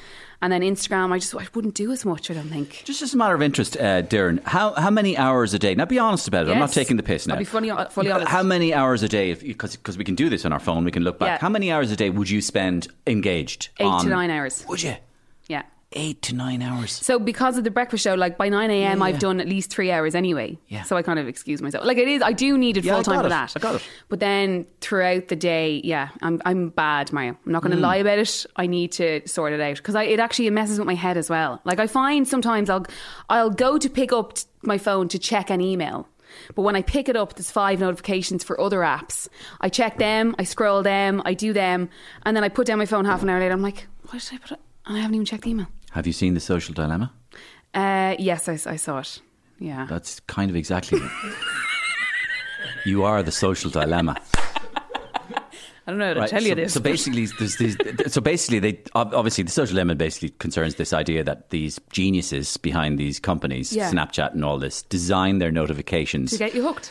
[0.42, 2.30] And then Instagram, I just I wouldn't do as much.
[2.30, 2.82] I don't think.
[2.84, 5.74] Just as a matter of interest, uh, Doireann, how how many hours a day?
[5.74, 6.52] Now, be honest about it.
[6.52, 7.34] I'm not taking the piss now.
[7.34, 8.28] I'll be fully- fully honest.
[8.28, 9.34] How many hours a day?
[9.34, 11.28] Because because we can do this on our phone, we can look back.
[11.28, 11.38] Yeah.
[11.40, 13.68] How many hours a day would you spend engaged?
[13.80, 14.64] Eight to nine hours.
[14.68, 14.96] Would you?
[15.48, 15.62] Yeah.
[15.96, 16.90] Eight to nine hours.
[16.90, 19.92] So because of the breakfast show, like by nine a.m., I've done at least three
[19.92, 20.58] hours anyway.
[20.66, 20.82] Yeah.
[20.82, 21.84] So I kind of excuse myself.
[21.84, 23.52] Like it is, I do need it Yeah, full time for that.
[23.54, 23.82] I got it.
[24.08, 27.36] But then throughout the day, yeah, I'm I'm bad, Mario.
[27.46, 27.82] I'm not going to mm.
[27.82, 28.44] lie about it.
[28.56, 31.60] I need to sort it out because it actually messes with my head as well.
[31.64, 32.86] Like I find sometimes I'll
[33.28, 36.08] I'll go to pick up t- my phone to check an email.
[36.56, 39.28] But when I pick it up, there's five notifications for other apps.
[39.60, 41.88] I check them, I scroll them, I do them,
[42.24, 43.52] and then I put down my phone half an hour later.
[43.52, 44.60] I'm like, why did I put it?
[44.86, 45.68] And I haven't even checked the email.
[45.94, 47.12] Have you seen the social dilemma?
[47.72, 49.20] Uh, yes, I, I saw it.
[49.58, 49.86] Yeah.
[49.88, 50.98] That's kind of exactly.
[51.00, 51.10] it.
[52.84, 54.16] you are the social dilemma.
[55.86, 56.72] I don't know how to Right, tell you this.
[56.72, 57.76] So basically, there's these,
[58.08, 62.98] so basically, they obviously the social dilemma basically concerns this idea that these geniuses behind
[62.98, 63.90] these companies, Yeah.
[63.90, 66.90] Snapchat and all this, design their notifications to get you hooked.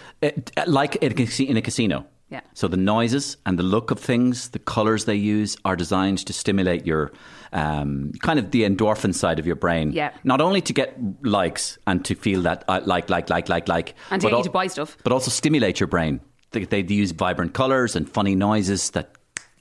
[0.68, 2.06] Like in a, casi- in a casino.
[2.34, 2.42] Yeah.
[2.54, 6.34] So the noises and the look of things, the colors they use, are designed to
[6.34, 7.12] stimulate your
[7.52, 9.92] um, kind of the endorphin side of your brain.
[9.94, 10.12] Yeah.
[10.24, 13.94] Not only to get likes and to feel that uh, like, like, like, like, like,
[14.12, 14.98] And to get you to buy stuff.
[15.04, 16.20] but also stimulate your brain.
[16.52, 19.16] They, they use vibrant colors and funny noises that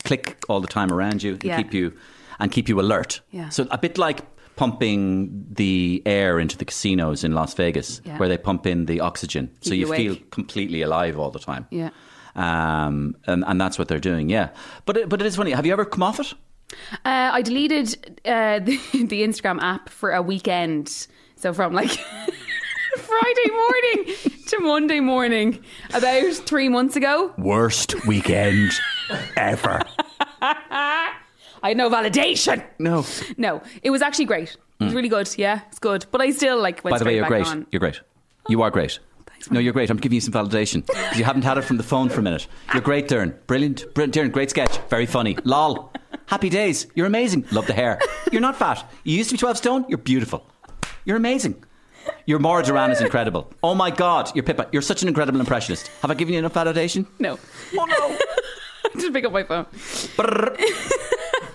[0.05, 1.57] click all the time around you and Yeah.
[1.59, 1.93] keep you
[2.41, 3.21] and keep you alert.
[3.31, 3.51] Yeah.
[3.51, 4.21] So a bit like
[4.57, 8.19] pumping the air into the casinos in Las Vegas, Yeah.
[8.19, 11.67] where they pump in the oxygen, so you you feel completely alive all the time.
[11.71, 11.91] Yeah.
[12.35, 14.29] Um, and, and that's what they're doing.
[14.29, 14.51] Yeah.
[14.87, 15.51] But it, but it is funny.
[15.53, 16.33] Have you ever come off it?
[17.05, 21.07] Uh, I deleted uh, the, the Instagram app for a weekend.
[21.37, 21.91] So from like
[22.99, 24.15] Friday morning
[24.49, 27.33] to Monday morning, about three months ago.
[27.39, 28.73] Worst weekend
[29.37, 29.83] ever.
[30.41, 32.65] I had no validation.
[32.79, 33.05] No.
[33.37, 34.57] No, it was actually great.
[34.81, 35.33] It was really good.
[35.39, 36.07] Yeah, it's good.
[36.11, 37.47] But I still like went By the way, you're great.
[37.47, 37.67] on.
[37.71, 38.01] You're great.
[38.49, 38.99] You are great.
[39.51, 39.91] No, you're great.
[39.91, 40.89] I'm giving you some validation.
[41.17, 42.47] You haven't had it from the phone for a minute.
[42.73, 43.35] You're great, Doireann.
[43.47, 43.93] Brilliant.
[43.95, 44.15] Brilliant.
[44.15, 44.79] Doireann, great sketch.
[44.89, 45.37] Very funny.
[45.45, 45.93] Lol.
[46.27, 46.87] Happy days.
[46.95, 47.45] You're amazing.
[47.53, 47.99] Love the hair.
[48.31, 48.89] You're not fat.
[49.05, 49.85] You used to be 12 stone.
[49.89, 50.47] You're beautiful.
[51.05, 51.65] You're amazing.
[52.27, 53.53] Your Maura Duran is incredible.
[53.63, 54.69] Oh my God, you're Pippa.
[54.73, 55.89] You're such an incredible impressionist.
[56.01, 57.07] Have I given you enough validation?
[57.19, 57.39] No,
[57.77, 58.19] Oh no.
[59.01, 59.67] just pick up my phone.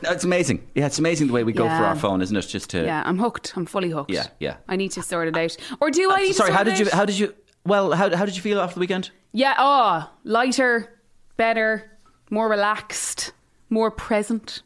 [0.04, 0.67] No, It's amazing.
[0.76, 2.41] Yeah, it's amazing the way we go for our phone, isn't it?
[2.47, 2.84] Just to.
[2.84, 3.54] Yeah, I'm hooked.
[3.56, 4.12] I'm fully hooked.
[4.12, 4.58] Yeah, yeah.
[4.67, 5.58] I need to sort it out.
[5.82, 6.88] Or do I uh, need Sorry, how did you?
[6.91, 7.34] How did you?
[7.67, 9.12] Well, how, how did you feel after the weekend?
[9.34, 10.99] Yeah, oh, lighter,
[11.36, 11.91] better,
[12.30, 13.34] more relaxed,
[13.69, 14.63] more present.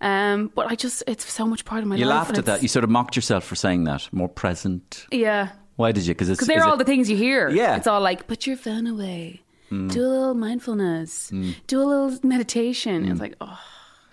[0.00, 2.00] Um, but I just, it's so much part of my Mm.
[2.00, 2.16] You life.
[2.28, 2.62] laughed at that.
[2.62, 4.08] You sort of mocked yourself for saying that.
[4.12, 5.06] More present.
[5.10, 5.50] yeah.
[5.76, 6.12] Why did you?
[6.14, 7.48] Because Because they're all the things you hear.
[7.48, 7.76] Yeah.
[7.76, 9.40] It's all like, put your phone away.
[9.70, 9.90] Mm.
[9.90, 11.28] Do a little mindfulness.
[11.66, 13.06] Do a little meditation.
[13.06, 13.10] Mm.
[13.12, 13.58] It's like, oh,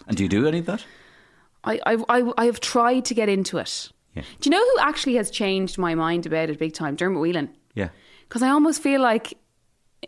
[0.08, 0.86] And do you do any of that?
[1.66, 3.92] I, I, I, I have tried to get into it.
[4.16, 4.24] Yeah.
[4.42, 6.96] Do you know who actually has changed my mind about it big time?
[6.96, 7.50] Dermot Whelan.
[7.76, 7.90] Yeah.
[8.28, 9.36] Because I almost feel like,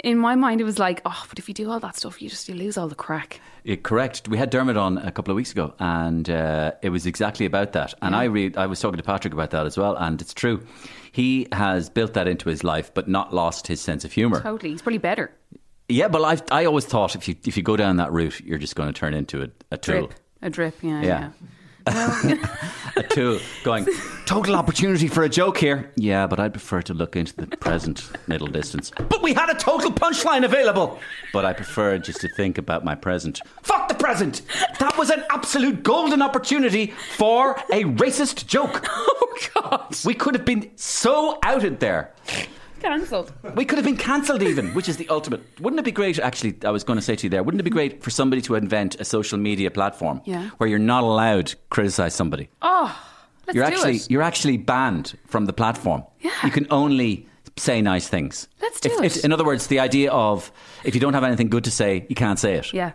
[0.04, 2.30] in my mind, it was like, oh, but if you do all that stuff, you
[2.30, 3.42] just you lose all the crack.
[3.64, 4.28] Yeah, correct.
[4.28, 7.74] We had Dermot on a couple of weeks ago, and uh, it was exactly about
[7.74, 7.94] that.
[8.02, 10.66] And I re- I was talking to Patrick about that as well, and it's true.
[11.12, 14.42] He has built that into his life, but not lost his sense of humour.
[14.42, 14.72] Totally.
[14.72, 15.32] He's probably better.
[15.90, 18.58] Yeah, but I've, I always thought if you if you go down that route, you're
[18.58, 20.08] just going to turn into a, a tool.
[20.08, 20.14] Drip.
[20.42, 21.02] A drip, yeah.
[21.02, 21.06] Yeah.
[21.06, 21.30] Yeah.
[22.96, 23.88] a tool going,
[24.26, 25.92] total opportunity for a joke here.
[25.96, 28.92] Yeah, but I'd prefer to look into the present middle distance.
[29.10, 31.00] But we had a total punchline available.
[31.34, 33.40] But I prefer just to think about my present.
[33.64, 34.42] Fuck the present!
[34.80, 38.88] That was an absolute golden opportunity for a racist joke.
[39.34, 42.12] Oh God, We could have been so outed there.
[42.82, 43.32] Cancelled.
[43.56, 45.42] We could have been cancelled even, which is the ultimate.
[45.60, 47.64] Wouldn't it be great, actually, I was going to say to you there, wouldn't it
[47.64, 50.50] be great for somebody to invent a social media platform Yeah.
[50.58, 52.50] where you're not allowed to criticise somebody?
[52.62, 52.96] Oh,
[53.48, 54.10] let's you're do actually it.
[54.12, 56.04] you're actually banned from the platform.
[56.20, 56.32] Yeah.
[56.44, 58.48] You can only say nice things.
[58.62, 59.26] Let's do If- if- it.
[59.26, 60.52] in other words, the idea of
[60.84, 62.74] if you don't have anything good to say, you can't say it.
[62.74, 62.92] Yeah,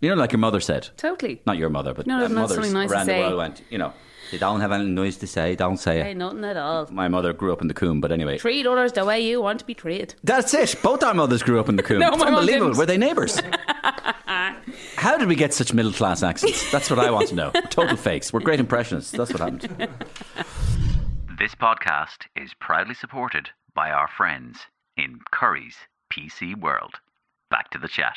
[0.00, 0.88] You know, like your mother said.
[0.96, 1.40] totally.
[1.46, 3.14] Not your mother, but No, uh, not mothers something nice to around say.
[3.22, 3.92] the world went, you know,
[4.30, 6.16] they don't have anything nice to say, don't say Hey, it.
[6.16, 6.88] nothing at all.
[6.90, 8.38] My mother grew up in the Coombe, but anyway.
[8.38, 10.14] Treat others the way you want to be treated.
[10.24, 10.74] That's it.
[10.82, 12.00] Both our mothers grew up in the Coombe.
[12.06, 12.66] No, it's my mum unbelievable.
[12.68, 12.78] didn't.
[12.78, 13.40] Were they neighbours?
[14.96, 16.70] How did we get such middle class accents?
[16.72, 17.50] That's what I want to know.
[17.70, 18.32] Total fakes.
[18.32, 19.12] We're great impressionists.
[19.12, 19.88] That's what happened.
[21.38, 24.58] This podcast is proudly supported by our friends
[24.96, 25.74] in Currys
[26.12, 26.94] PC World.
[27.50, 28.16] Back to the chat.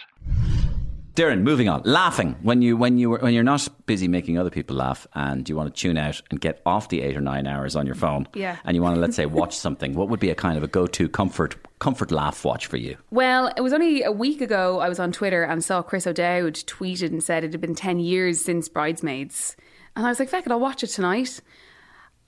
[1.20, 1.82] Doireann, moving on.
[1.84, 5.50] Laughing when you when you were, when you're not busy making other people laugh and
[5.50, 7.96] you want to tune out and get off the eight or nine hours on your
[7.96, 8.26] phone.
[8.34, 8.56] Yeah.
[8.64, 9.96] And you want to let's say watch something.
[9.96, 12.96] What would be a kind of a go to comfort comfort laugh watch for you?
[13.12, 16.54] Well, it was only a week ago I was on Twitter and saw Chris O'Dowd
[16.54, 19.58] tweeted and said it had been 10 years since Bridesmaids.
[19.98, 21.42] And I was like, feck it, I'll watch it tonight.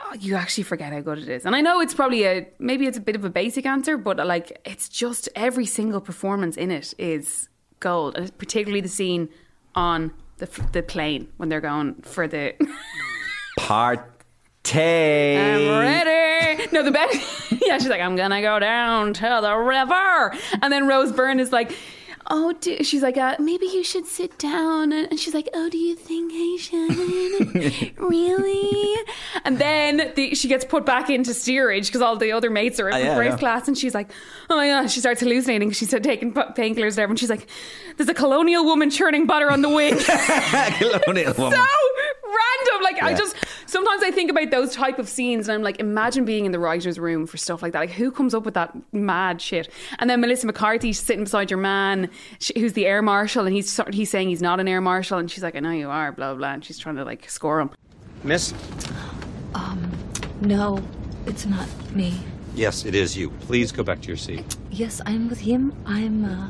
[0.02, 1.46] Oh, you actually forget how good it is.
[1.46, 4.18] And I know it's probably a, maybe it's a bit of a basic answer, but
[4.18, 7.48] like, it's just every single performance in it is
[7.82, 8.16] gold.
[8.16, 9.28] And particularly the scene
[9.76, 12.54] on the, the plane when they're going for the.
[13.60, 14.08] Partay.
[15.38, 16.68] I'm ready.
[16.72, 17.52] No, the best.
[17.66, 21.52] yeah, she's like, I'm gonna go down to the river, and then Rose Byrne is
[21.52, 21.76] like.
[22.34, 24.94] Oh, do, she's like, uh, maybe you should sit down.
[24.94, 27.98] And and she's like, oh, do you think I should?
[27.98, 28.96] really?
[29.44, 32.90] And then the, she gets put back into steerage because all the other mates are
[32.90, 33.38] in Ah, yeah, first yeah.
[33.38, 33.68] class.
[33.68, 34.12] And she's like,
[34.50, 34.92] oh my God.
[34.92, 35.70] She starts hallucinating.
[35.70, 37.18] 'cause She's taking pa- painkillers and everything.
[37.18, 37.48] She's like,
[37.98, 39.98] there's a colonial woman churning butter on the wing.
[40.80, 41.58] Colonial woman.
[41.60, 41.66] so
[42.24, 42.84] random.
[42.84, 46.26] Like I just sometimes I think about those type of scenes and I'm like, imagine
[46.26, 47.80] being in the writers' room for stuff like that.
[47.80, 49.70] Like who comes up with that mad shit?
[50.00, 53.80] And then Melissa McCarthy sitting beside your man, sh- who's the air marshal, and he's
[53.92, 56.34] he's saying he's not an air marshal, and she's like, I know you are, blah
[56.36, 57.70] blah, and she's trying to like score him.
[58.24, 58.54] Miss?
[60.42, 60.84] No,
[61.28, 62.20] it's not me.
[62.56, 63.30] Yes, it is you.
[63.42, 64.58] Please go back to your seat.
[64.72, 65.72] Yes, I'm with him.
[65.86, 66.50] I'm, uh,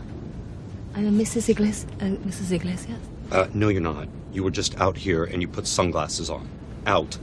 [0.96, 1.50] I'm a Mrs.
[1.50, 1.86] Iglesias.
[2.00, 2.52] Uh, Mrs.
[2.54, 3.00] Iglesias.
[3.32, 4.08] Uh, no, you're not.
[4.32, 6.48] You were just out here and you put sunglasses on.
[6.86, 7.18] Out.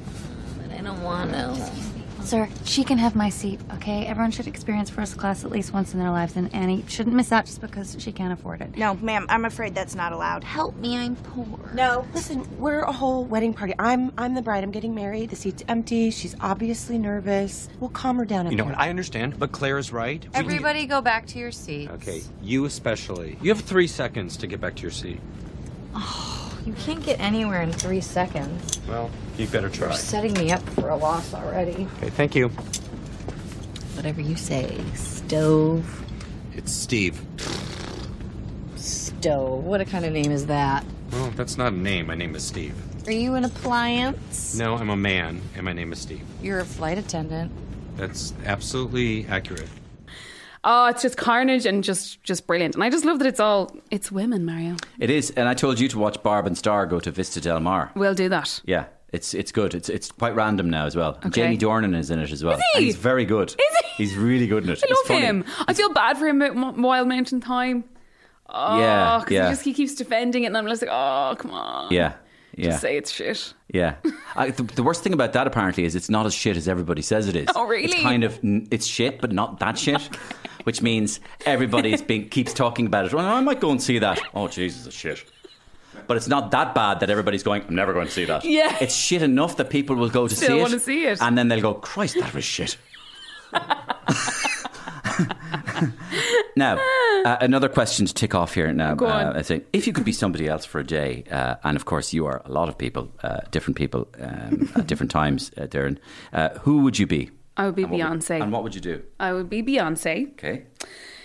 [0.58, 1.97] But I don't want to.
[2.28, 4.04] Sir, she can have my seat, okay?
[4.04, 7.32] Everyone should experience first class at least once in their lives, and Annie shouldn't miss
[7.32, 8.76] out just because she can't afford it.
[8.76, 10.44] No, ma'am, I'm afraid that's not allowed.
[10.44, 11.70] Help me, I'm poor.
[11.72, 12.06] No.
[12.12, 13.72] Listen, we're a whole wedding party.
[13.78, 14.62] I'm I'm the bride.
[14.62, 15.30] I'm getting married.
[15.30, 16.10] The seat's empty.
[16.10, 17.70] She's obviously nervous.
[17.80, 18.44] We'll calm her down.
[18.44, 18.74] up You know here.
[18.74, 18.78] what?
[18.82, 20.22] I understand, but Claire is right.
[20.22, 21.90] We can- Everybody go back to your seats.
[21.92, 23.38] Okay, you especially.
[23.40, 25.18] You have three seconds to get back to your seat.
[25.94, 26.47] Oh.
[26.68, 28.78] You can't get anywhere in three seconds.
[28.86, 29.86] Well, you better try.
[29.86, 31.88] You're setting me up for a loss already.
[31.96, 32.48] Okay, thank you.
[33.96, 36.04] Whatever you say, stove.
[36.54, 37.22] It's Steve.
[38.76, 39.64] Stove.
[39.64, 40.84] What a kind of name is that?
[41.10, 42.08] Well, that's not a name.
[42.08, 42.74] My name is Steve.
[43.06, 44.54] Are you an appliance?
[44.54, 46.26] No, I'm a man, and my name is Steve.
[46.42, 47.50] You're a flight attendant.
[47.96, 49.70] That's absolutely accurate.
[50.70, 52.74] Oh, it's just carnage and just just brilliant.
[52.74, 54.76] And I just love that it's all it's women, Mario.
[54.98, 57.60] It is, and I told you to watch Barb and Star go to Vista Del
[57.60, 57.90] Mar.
[57.94, 58.60] We'll do that.
[58.66, 59.74] Yeah, it's it's good.
[59.74, 61.16] It's it's quite random now as well.
[61.24, 61.30] Okay.
[61.30, 62.54] Jamie Dornan is in it as well.
[62.58, 62.76] Is he?
[62.78, 63.48] And he's very good.
[63.50, 63.56] Is
[63.96, 64.04] he?
[64.04, 64.82] He's really good in it.
[64.84, 65.20] I He's love funny.
[65.22, 65.44] him.
[65.66, 67.84] I feel bad for him at Wild Mountain Thyme.
[68.50, 69.44] Oh, Yeah, 'cause yeah.
[69.46, 71.92] He just he keeps defending it, and I'm just like, oh, come on.
[71.92, 72.12] Yeah,
[72.56, 73.54] yeah, Just say it's shit.
[73.72, 73.94] yeah.
[74.36, 77.02] I, the, the worst thing about that apparently is it's not as shit as everybody
[77.02, 77.48] says it is.
[77.56, 77.84] Oh, really?
[77.86, 80.08] It's kind of it's shit, but not that shit.
[80.64, 83.14] Which means everybody's being keeps talking about it.
[83.14, 84.20] Well, I might go and see that.
[84.34, 85.24] Oh, Jesus, it's shit.
[86.06, 87.64] But it's not that bad that everybody's going.
[87.66, 88.44] I'm never going to see that.
[88.44, 88.76] Yeah.
[88.80, 91.20] it's shit enough that people will go to Still see it, wanna see it.
[91.20, 92.76] and then they'll go, "Christ, that was shit."
[96.56, 96.78] now,
[97.24, 98.72] uh, another question to tick off here.
[98.72, 98.94] Now.
[98.94, 101.84] Uh, I think if you could be somebody else for a day, uh, and of
[101.84, 105.62] course you are a lot of people, uh, different people um, at different times, uh,
[105.62, 105.98] Doireann.
[106.32, 107.30] Uh, who would you be?
[107.58, 108.42] I would be And what would- Beyonce.
[108.42, 109.02] and what would you do?
[109.20, 110.30] I would be Beyonce.
[110.32, 110.62] Okay.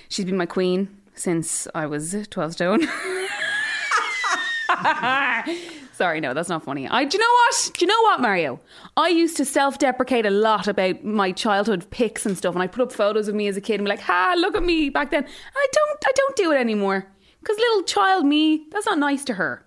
[0.10, 2.82] She's been my queen since I was 12 stone.
[5.93, 6.88] Sorry, no, that's not funny.
[6.89, 7.72] I, do you know what?
[7.76, 8.60] Do you know what, Mario?
[8.98, 12.82] I used to self-deprecate a lot about my childhood pics and stuff, and I put
[12.82, 15.12] up photos of me as a kid and be like, "Ha, look at me back
[15.12, 17.06] then." I don't, I don't do it anymore
[17.39, 19.63] because little child me, that's not nice to her.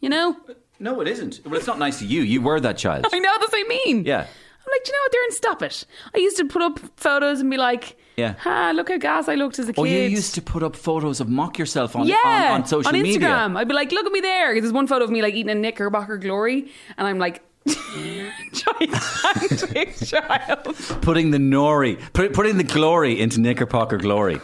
[0.00, 0.36] You know?
[0.78, 1.40] No, it isn't.
[1.44, 2.22] Well, it's not nice to you.
[2.22, 3.06] You were that child.
[3.12, 4.04] I know that's what I mean.
[4.06, 4.26] Yeah.
[4.66, 5.12] I'm like, do you know what?
[5.12, 5.84] Doireann, stop it.
[6.14, 8.34] I used to put up photos and be like, Yeah.
[8.44, 9.80] ah, look how gas I looked as a kid.
[9.80, 12.16] Oh, you used to put up photos of mock yourself on yeah,
[12.50, 13.02] on, on social Instagram.
[13.02, 13.52] media.
[13.56, 14.60] I'd be like, look at me there.
[14.60, 17.42] There's one photo of me like eating a Knickerbocker Glory, and I'm like,
[18.52, 20.64] gigantic child.
[21.02, 24.40] Putting the nori, put, putting the glory into Knickerbocker glory.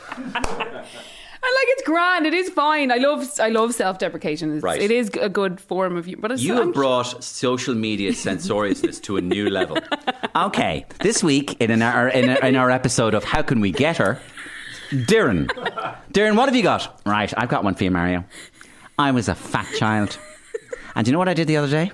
[1.85, 2.27] Grand.
[2.27, 2.91] It is fine.
[2.93, 4.61] I love I love self deprecation.
[4.61, 4.81] Right.
[4.81, 6.17] It is a good form of you.
[6.17, 9.79] But it's, You I'm- have brought social media censoriousness to a new level.
[10.35, 13.99] Okay, this week in our in our, in our episode of How Can We Get
[13.99, 14.19] Her,
[14.91, 15.47] Doireann,
[16.11, 17.03] Doireann, what have you got?
[17.05, 18.25] Right, I've got one for you, Mario.
[18.99, 20.19] I was a fat child.
[20.95, 21.91] And you know what I did the other day?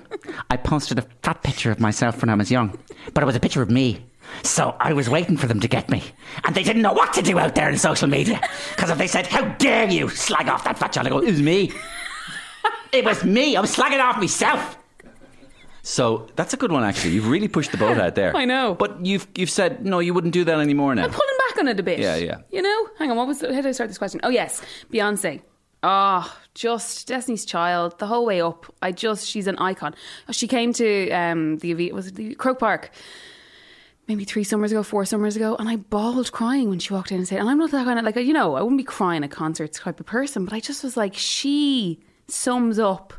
[0.49, 2.77] I posted a fat picture of myself when I was young,
[3.13, 4.05] but it was a picture of me.
[4.43, 6.03] So I was waiting for them to get me.
[6.43, 8.41] And they didn't know what to do out there in social media.
[8.75, 11.07] Because if they said, How dare you slag off that fat child?
[11.07, 11.71] I go, It was me.
[12.91, 13.55] It was me.
[13.55, 14.77] I was slagging off myself.
[15.81, 17.11] So that's a good one, actually.
[17.13, 18.35] You've really pushed the boat out there.
[18.35, 18.75] I know.
[18.75, 21.05] But you've you've said no, you wouldn't do that anymore now.
[21.05, 21.99] I'm pulling back on it a bit.
[21.99, 22.37] Yeah, yeah.
[22.51, 23.17] You know, hang on.
[23.17, 23.39] What was?
[23.39, 24.19] The, how did I start this question?
[24.23, 25.41] Oh yes, Beyonce.
[25.81, 28.65] Oh, just Destiny's Child the whole way up.
[28.81, 29.95] I just she's an icon.
[30.31, 32.91] She came to um the was it the Croke Park
[34.07, 37.17] maybe three summers ago, four summers ago, and I bawled crying when she walked in
[37.17, 39.23] and said, and I'm not that kind of like you know I wouldn't be crying
[39.23, 43.13] at concerts type of person, but I just was like she sums up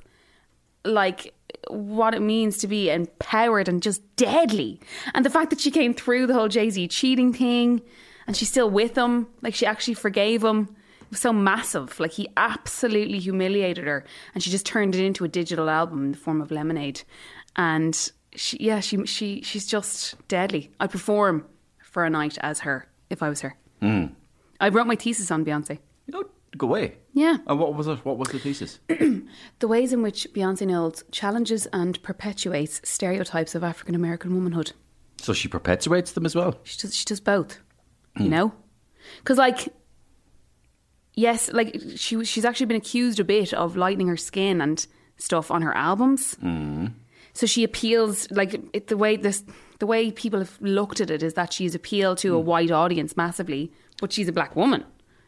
[0.85, 1.35] like
[1.69, 4.81] what it means to be empowered and just deadly.
[5.15, 7.83] And the fact that she came through the whole Jay Z cheating thing
[8.27, 10.75] and she's still with him, like she actually forgave him.
[11.11, 11.99] Was so massive.
[11.99, 14.05] Like he absolutely humiliated her
[14.35, 17.03] and she just turned it into a digital album in the form of Lemonade.
[17.57, 20.71] And she yeah, she she she's just deadly.
[20.79, 21.47] I'd perform
[21.83, 23.57] for a night as her if I was her.
[23.83, 24.13] Mm.
[24.61, 25.79] I wrote my thesis on Beyonce.
[26.57, 26.97] Go away.
[27.13, 27.37] Yeah.
[27.47, 28.05] And what was it?
[28.05, 28.81] What was the thesis?
[29.61, 34.73] The ways in which Beyonce Knowles challenges and perpetuates stereotypes of African American womanhood.
[35.19, 36.59] So she perpetuates them as well.
[36.65, 37.59] She does, she does both,
[38.17, 38.31] you Hmm.
[38.31, 38.53] know?
[39.19, 39.69] Because, like,
[41.15, 44.87] yes, like, she she's actually been accused a bit of lightening her skin and
[45.17, 46.37] stuff on her albums.
[46.43, 46.93] Mm.
[47.33, 49.45] So she appeals, like, it, the way this.
[49.79, 52.47] The way people have looked at it is that she's appealed to a Hmm.
[52.47, 54.85] white audience massively, but she's a black woman.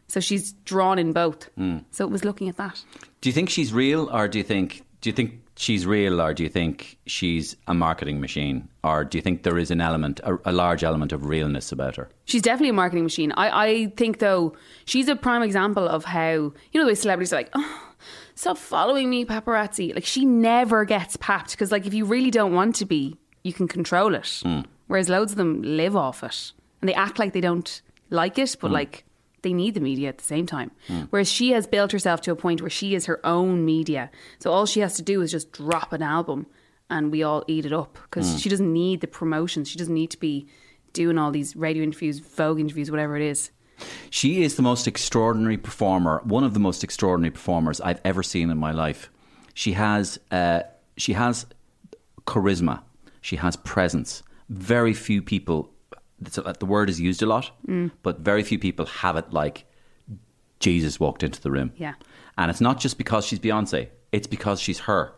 [0.09, 1.49] So she's drawn in both.
[1.57, 1.85] Mm.
[1.91, 2.85] So it was looking at that.
[3.23, 6.35] Do you think she's real, or do you think do you think she's real, or
[6.35, 10.21] do you think she's a marketing machine, or do you think there is an element,
[10.25, 12.09] a, a large element of realness about her?
[12.25, 13.31] She's definitely a marketing machine.
[13.45, 14.55] I, I think, though,
[14.85, 17.93] she's a prime example of how, you know, the way celebrities are like, oh,
[18.35, 19.95] stop following me, paparazzi.
[19.95, 23.53] Like, she never gets papped because, like, if you really don't want to be, you
[23.53, 24.43] can control it.
[24.45, 24.65] Mm.
[24.89, 28.57] Whereas loads of them live off it and they act like they don't like it,
[28.61, 28.75] but, Mm.
[28.75, 29.05] like,
[29.43, 30.71] they need the media at the same time.
[30.89, 31.09] Mm.
[31.11, 34.11] Whereas she has built herself to a point where she is her own media.
[34.39, 36.47] So all she has to do is just drop an album
[36.89, 38.43] and we all eat it up because Mm.
[38.43, 39.69] she doesn't need the promotions.
[39.69, 40.47] She doesn't need to be
[40.93, 43.51] doing all these radio interviews, Vogue interviews, whatever it is.
[44.11, 48.51] She is the most extraordinary performer, one of the most extraordinary performers I've ever seen
[48.51, 49.11] in my life.
[49.55, 50.61] She has, uh,
[50.97, 51.47] she has
[52.27, 52.83] charisma.
[53.21, 54.23] She has presence.
[54.49, 55.71] Very few people.
[56.27, 57.91] It's The word is used a lot, Mm.
[58.03, 59.65] but very few people have it like
[60.61, 61.73] Jesus walked into the room.
[61.77, 61.95] Yeah.
[62.39, 65.13] And it's not just because she's Beyonce, it's because she's her.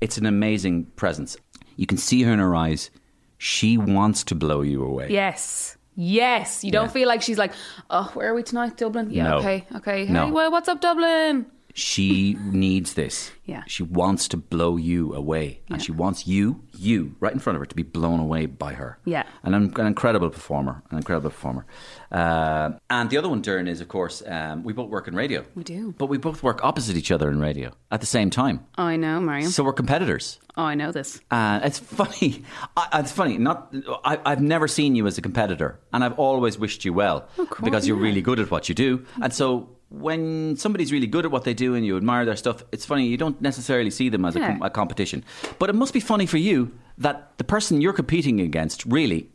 [0.00, 1.36] It's an amazing presence.
[1.76, 2.90] You can see her in her eyes.
[3.38, 5.08] She wants to blow you away.
[5.10, 5.76] Yes.
[5.94, 6.64] Yes.
[6.64, 6.92] You don't Yeah.
[6.92, 7.52] feel like she's like,
[7.90, 8.76] oh, where are we tonight?
[8.76, 9.10] Dublin?
[9.10, 9.36] Yeah, No.
[9.38, 10.06] okay, okay.
[10.06, 10.26] No.
[10.26, 11.46] Hey, well, what's up, Dublin?
[11.74, 13.30] She needs this.
[13.44, 13.62] Yeah.
[13.66, 15.60] She wants to blow you away.
[15.68, 18.74] And she wants you, you, right in front of her, to be blown away by
[18.74, 18.98] her.
[19.04, 19.24] Yeah.
[19.42, 20.82] An, an incredible performer.
[20.90, 21.66] An incredible performer.
[22.10, 25.44] Uh, and the other one, Doireann, is, of course, um, we both work in radio.
[25.54, 25.94] We do.
[25.98, 28.64] But we both work opposite each other in radio at the same time.
[28.78, 29.50] Oh, I know, Mariam.
[29.50, 30.38] So we're competitors.
[30.56, 31.20] oh, I know this.
[31.30, 32.44] Uh, it's funny.
[32.76, 33.38] I, it's funny.
[33.38, 33.74] Not.
[34.04, 37.28] I, I've never seen you as a competitor, and I've always wished you well
[37.62, 38.02] because you're yeah.
[38.02, 39.06] really good at what you do.
[39.20, 42.64] And so, when somebody's really good at what they do and you admire their stuff,
[42.72, 43.06] it's funny.
[43.06, 45.22] You don't necessarily see them as a, com- a competition,
[45.58, 49.28] but it must be funny for you that the person you're competing against really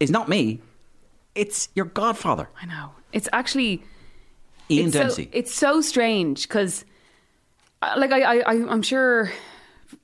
[0.00, 0.60] is not me.
[1.34, 2.90] It's your godfather, I know.
[3.12, 3.82] It's actually
[4.70, 5.24] Ian it's Dempsey.
[5.24, 6.84] So, it's so strange because,
[7.96, 9.30] like, I, I, I, I'm sure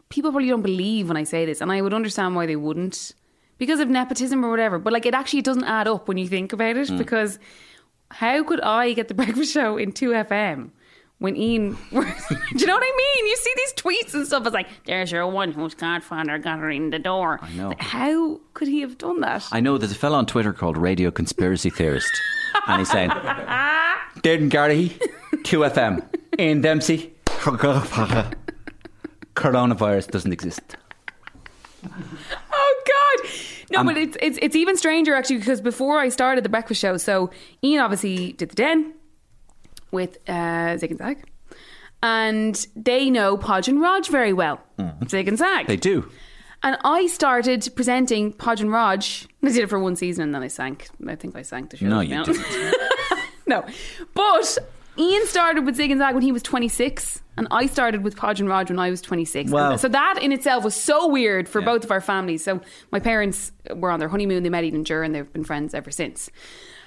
[0.08, 3.12] people probably don't believe when I say this, and I would understand why they wouldn't
[3.58, 4.78] because of nepotism or whatever.
[4.78, 6.98] But like, it actually doesn't add up when you think about it Mm.
[6.98, 7.38] because
[8.10, 10.70] how could I get the breakfast show in two FM?
[11.18, 13.26] When Ian, do you know what I mean?
[13.26, 14.44] You see these tweets and stuff.
[14.46, 17.38] It's like, there's your one whose godfather got her in the door.
[17.40, 17.72] I know.
[17.78, 19.46] How could he have done that?
[19.52, 22.10] I know there's a fellow on Twitter called Radio Conspiracy Theorist,
[22.66, 24.98] and he's saying, Doireann Garrihy,
[25.44, 26.04] 2FM,
[26.38, 27.14] Ian Dempsey.
[29.34, 30.76] coronavirus doesn't exist.
[32.52, 33.30] Oh God!
[33.70, 36.80] No, Um, but it's it's it's even stranger actually because before I started the breakfast
[36.80, 37.30] show, so
[37.62, 38.94] Ian obviously did the den
[39.90, 41.22] with uh, Zig and Zag,
[42.02, 44.60] and they know Podge and Rog very well.
[45.08, 45.66] Zig and Zag.
[45.66, 46.08] They do.
[46.62, 49.02] And I started presenting Podge and Rog.
[49.42, 50.88] I did it for one season and then I sank.
[51.06, 51.86] I think I sank the show.
[51.86, 52.40] No, you honest.
[53.46, 53.64] no,
[54.14, 54.58] but
[54.98, 58.40] Ian started with Zig and Zag when he was 26, and I started with Podge
[58.40, 59.50] and Rog when I was 26.
[59.50, 59.76] Wow.
[59.76, 62.44] So that in itself was so weird for both of our families.
[62.44, 62.60] So
[62.90, 64.42] my parents were on their honeymoon.
[64.42, 66.30] They met Eden Jur, and they've been friends ever since.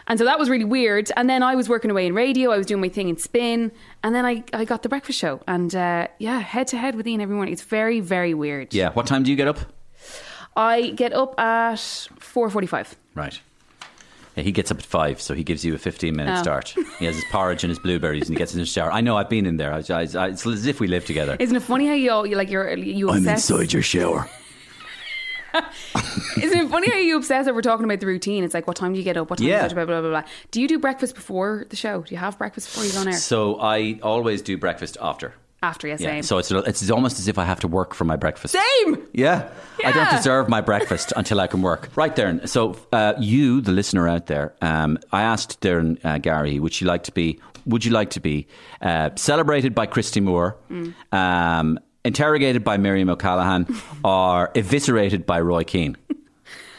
[0.08, 1.12] And so that was really weird.
[1.18, 2.52] And then I was working away in radio.
[2.52, 3.72] I was doing my thing in spin.
[4.04, 5.42] And then I, I got the breakfast show.
[5.48, 7.52] And uh, yeah, head to head with Ian every morning.
[7.52, 8.74] It's very, very weird.
[8.74, 8.92] Yeah.
[8.92, 9.60] What time do you get up?
[10.56, 12.96] I get up at 4.45.
[13.16, 13.42] Right.
[14.38, 16.42] Yeah, he gets up at five, so he gives you a 15 minute Oh.
[16.44, 16.76] start.
[17.00, 18.92] He has his porridge and his blueberries and he gets in the shower.
[18.92, 19.74] I know, I've been in there.
[19.74, 21.36] I, I, I, it's as if we live together.
[21.40, 23.50] Isn't it funny how you, all- you like you're you I'm obsess?
[23.50, 24.30] inside your shower.
[26.38, 28.44] Isn't it funny how you obsess over talking about the routine?
[28.44, 29.30] It's like what time do you get up?
[29.30, 29.60] What time Yeah.
[29.60, 29.88] do you go to bed?
[29.88, 30.30] Blah blah blah.
[30.52, 32.02] Do you do breakfast before the show?
[32.04, 33.14] Do you have breakfast before you go on air?
[33.14, 35.34] So I always do breakfast after.
[35.64, 35.96] After, Yeah.
[35.98, 36.24] same.
[36.24, 38.56] So it's, it's almost as if I have to work for my breakfast.
[38.86, 38.98] Same.
[39.14, 39.50] Yeah.
[39.84, 41.90] I don't deserve my breakfast until I can work.
[41.96, 42.48] Right, Doireann.
[42.48, 46.86] So, uh, you, the listener out there, um, I asked Doireann uh, Gary, would you
[46.88, 48.48] like to be, would you like to be
[48.82, 50.94] uh, celebrated by Christy Moore, Mm.
[51.12, 53.66] um, interrogated by Miriam O'Callaghan,
[54.04, 55.98] or eviscerated by Roy Keane?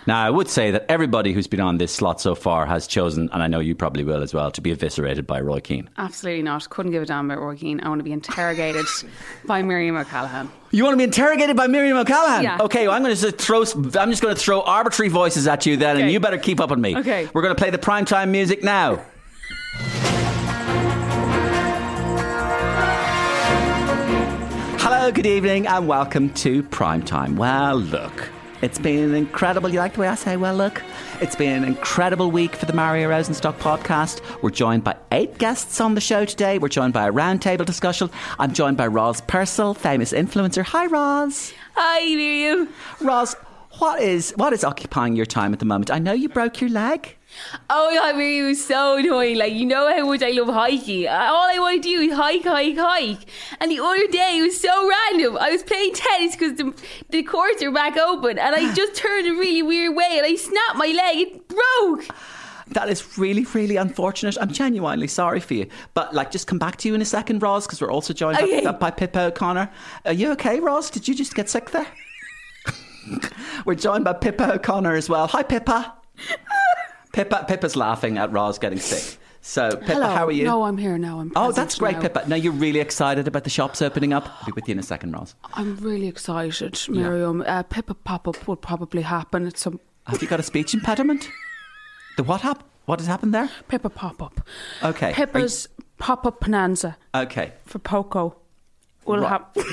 [0.09, 3.29] Now, I would say that everybody who's been on this slot so far has chosen,
[3.31, 5.91] and I know you probably will as well, to be eviscerated by Roy Keane.
[5.99, 6.71] Absolutely not.
[6.71, 7.79] Couldn't give a damn about Roy Keane.
[7.83, 8.87] I want to be interrogated
[9.45, 10.51] by Miriam O'Callaghan.
[10.71, 12.43] You want to be interrogated by Miriam O'Callaghan?
[12.43, 12.57] Yeah.
[12.59, 13.61] Okay, well, I'm going to throw.
[13.61, 16.71] I'm just going to throw arbitrary voices at you then, and you better keep up
[16.71, 16.97] with me.
[16.97, 17.29] Okay.
[17.35, 19.05] We're going to play the primetime music now.
[24.81, 27.37] Hello, good evening, and welcome to Primetime.
[27.37, 28.31] Well, look,
[28.63, 29.69] it's been incredible.
[29.69, 30.83] You like the way I say, well, look?
[31.21, 34.21] It's been an incredible week for the Mario Rosenstock podcast.
[34.43, 36.59] We're joined by eight guests on the show today.
[36.59, 38.11] We're joined by a roundtable discussion.
[38.39, 40.65] I'm joined by Roz Purcell, famous influencer.
[40.65, 41.53] Hi, Roz.
[41.75, 42.69] Hi, Miriam.
[43.01, 43.35] Roz,
[43.79, 45.91] what is what is occupying your time at the moment?
[45.91, 47.18] I know you broke your leg.
[47.71, 49.37] Oh my god, Miriam was so annoying.
[49.39, 51.07] Like, you know how much I love hiking.
[51.07, 53.29] Uh, All I want to do is hike, hike, hike.
[53.61, 55.37] And the other day, it was so random.
[55.39, 56.75] I was playing tennis because the,
[57.11, 58.39] the courts are back open.
[58.39, 61.19] And I just turned a really weird way and I snapped my leg.
[61.19, 62.07] It broke.
[62.69, 64.37] That is really, really unfortunate.
[64.41, 65.67] I'm genuinely sorry for you.
[65.95, 68.39] But like, just come back to you in a second, Roz, because we're also joined
[68.39, 68.65] Okay.
[68.65, 69.71] up, by Pippa O'Connor.
[70.07, 70.91] Are you okay, Roz?
[70.91, 71.87] Did you just get sick there?
[73.65, 75.27] we're joined by Pippa O'Connor as well.
[75.29, 75.95] Hi, Pippa.
[77.13, 77.45] Pippa.
[77.49, 79.19] Pippa's laughing at Roz getting sick.
[79.41, 80.09] So, Pippa, Hello.
[80.09, 80.45] how are you?
[80.45, 81.21] No, I'm here now.
[81.21, 82.01] I'm Oh, that's great, now.
[82.03, 82.25] Pippa.
[82.29, 84.29] Now you're really excited about the shops opening up.
[84.41, 85.35] I'll be with you in a second, Roz.
[85.55, 87.43] I'm really excited, Miriam.
[87.47, 89.79] Uh, Pippa pop up will probably happen at some.
[90.07, 91.29] Have you got a speech impediment?
[92.17, 93.49] The what hap- What has happened there?
[93.69, 94.41] Pippa pop up.
[94.83, 95.13] Okay.
[95.13, 97.53] Pippa's pop up bonanza Okay.
[97.65, 98.37] for Poco
[99.05, 99.29] will Right.
[99.29, 99.65] happen.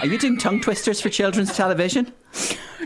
[0.00, 2.12] Are you doing tongue twisters for children's television?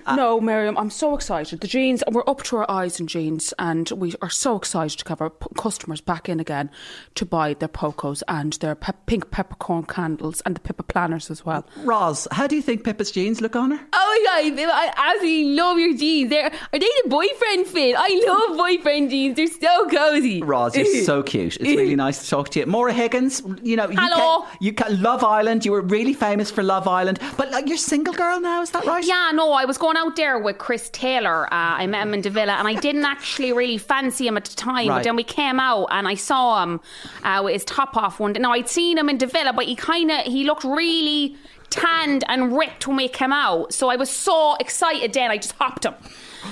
[0.06, 1.60] Uh, no, Miriam, I'm so excited.
[1.60, 5.08] The jeans, we're up to our eyes in jeans, and we are so excited to
[5.08, 6.70] have our p- customers back in again
[7.16, 11.44] to buy their Pocos and their pe- pink peppercorn candles and the Pippa planners as
[11.44, 11.66] well.
[11.78, 13.80] Roz, how do you think Pippa's jeans look on her?
[13.92, 16.30] Oh my god, Viv, I absolutely love your jeans.
[16.30, 17.96] They're, are they the boyfriend fit?
[17.98, 19.36] I love boyfriend jeans.
[19.36, 20.42] They're so cozy.
[20.42, 21.56] Roz, you're so cute.
[21.56, 22.66] It's really nice to talk to you.
[22.66, 24.42] Maura Higgins, you know, you Hello.
[24.42, 25.64] Can, you can Love Island.
[25.64, 28.62] You were really famous for Love Island, but like, you're single girl now.
[28.62, 29.04] Is that right?
[29.04, 31.46] Yeah, no, I was going out there with Chris Taylor.
[31.46, 34.56] Uh, I met him in Davila, and I didn't actually really fancy him at the
[34.56, 34.88] time.
[34.88, 34.96] Right.
[34.96, 36.80] But then we came out, and I saw him
[37.22, 38.40] uh, with his top off one day.
[38.40, 41.36] Now I'd seen him in Davila, but he kind of he looked really
[41.70, 43.72] tanned and ripped when we came out.
[43.72, 45.12] So I was so excited.
[45.12, 45.94] Then I just hopped him.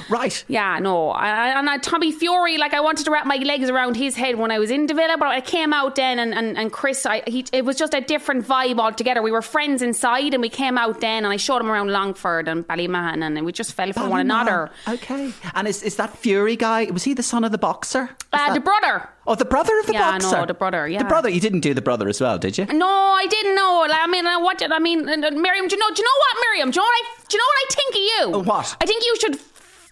[0.09, 0.45] Right.
[0.49, 3.68] Yeah, no, I, I- and I, Tommy Fury, like I wanted to wrap my legs
[3.68, 6.57] around his head when I was in Davila, but I came out then, and, and,
[6.57, 9.22] and Chris, I, he, it was just a different vibe altogether.
[9.22, 12.49] We were friends inside, and we came out then, and I showed him around Longford
[12.49, 14.70] and Ballymahon, and we just fell for one another.
[14.89, 15.32] Okay.
[15.55, 16.84] And is, is that Fury guy?
[16.93, 18.11] Was he the son of the boxer?
[18.32, 19.09] Uh, that- the brother.
[19.28, 20.37] Oh, the brother of the Yeah, boxer.
[20.37, 20.99] no, the brother, yeah.
[20.99, 21.28] The brother.
[21.28, 22.64] You didn't do the brother as well, did you?
[22.66, 23.84] No, I didn't know.
[23.91, 25.05] I mean, uh, what did I mean?
[25.05, 25.22] Miriam,
[25.66, 25.91] do you know?
[25.93, 26.70] Do you know what, Miriam?
[26.70, 27.22] Do you know what I?
[27.28, 28.01] Do you know what I think of
[28.45, 28.49] you?
[28.49, 28.76] What?
[28.80, 29.41] I think you should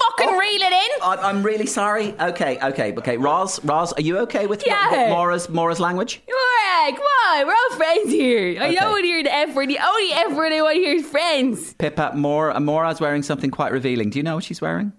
[0.00, 0.38] fucking Oh.
[0.38, 1.02] reel it in.
[1.02, 2.14] I- I'm really sorry.
[2.20, 3.16] Okay, okay, okay.
[3.16, 5.08] Roz, Roz, are you okay with Yeah.
[5.10, 6.22] Maura's, Maura's language?
[6.28, 8.60] Alright, come on, we're all friends here.
[8.60, 8.74] I Okay.
[8.74, 9.68] don't want to hear the F word.
[9.68, 11.74] The only F word I want to hear is friends.
[11.74, 14.10] Pippa, Maura, Maura's wearing something quite revealing.
[14.10, 14.92] Do you know what she's wearing?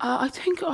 [0.00, 0.66] Uh, I think uh,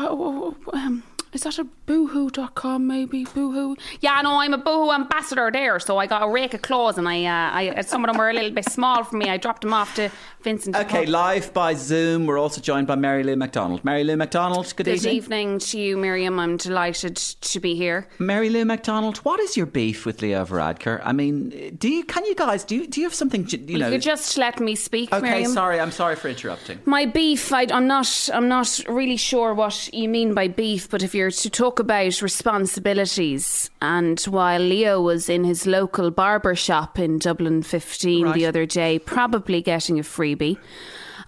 [0.72, 1.02] um,
[1.32, 3.24] Is that a boohoo.com maybe?
[3.24, 3.76] Boohoo?
[4.00, 5.80] Yeah, no, I'm a boohoo ambassador there.
[5.80, 8.28] So I got a rake of clothes and I, uh, I some of them were
[8.28, 9.30] a little bit small for me.
[9.30, 10.10] I dropped them off to
[10.42, 10.76] Vincent.
[10.76, 12.26] Okay, live by Zoom.
[12.26, 13.82] We're also joined by Mary Lou McDonald.
[13.82, 15.14] Mary Lou McDonald, good, Good evening.
[15.16, 16.38] evening to you, Miriam.
[16.38, 18.08] I'm delighted to be here.
[18.18, 21.00] Mary Lou McDonald, what is your beef with Leo Varadkar?
[21.02, 23.88] I mean, do you can you guys do you, do you have something you know?
[23.88, 25.52] you just let me speak, okay, Miriam?
[25.52, 26.80] sorry, I'm sorry for interrupting.
[26.84, 28.28] My beef, I, I'm not.
[28.34, 30.90] I'm not really sure what you mean by beef.
[30.90, 36.54] But if you're to talk about responsibilities, and while Leo was in his local barber
[36.54, 38.34] shop in Dublin 15 Right.
[38.34, 40.58] the other day, probably getting a freebie.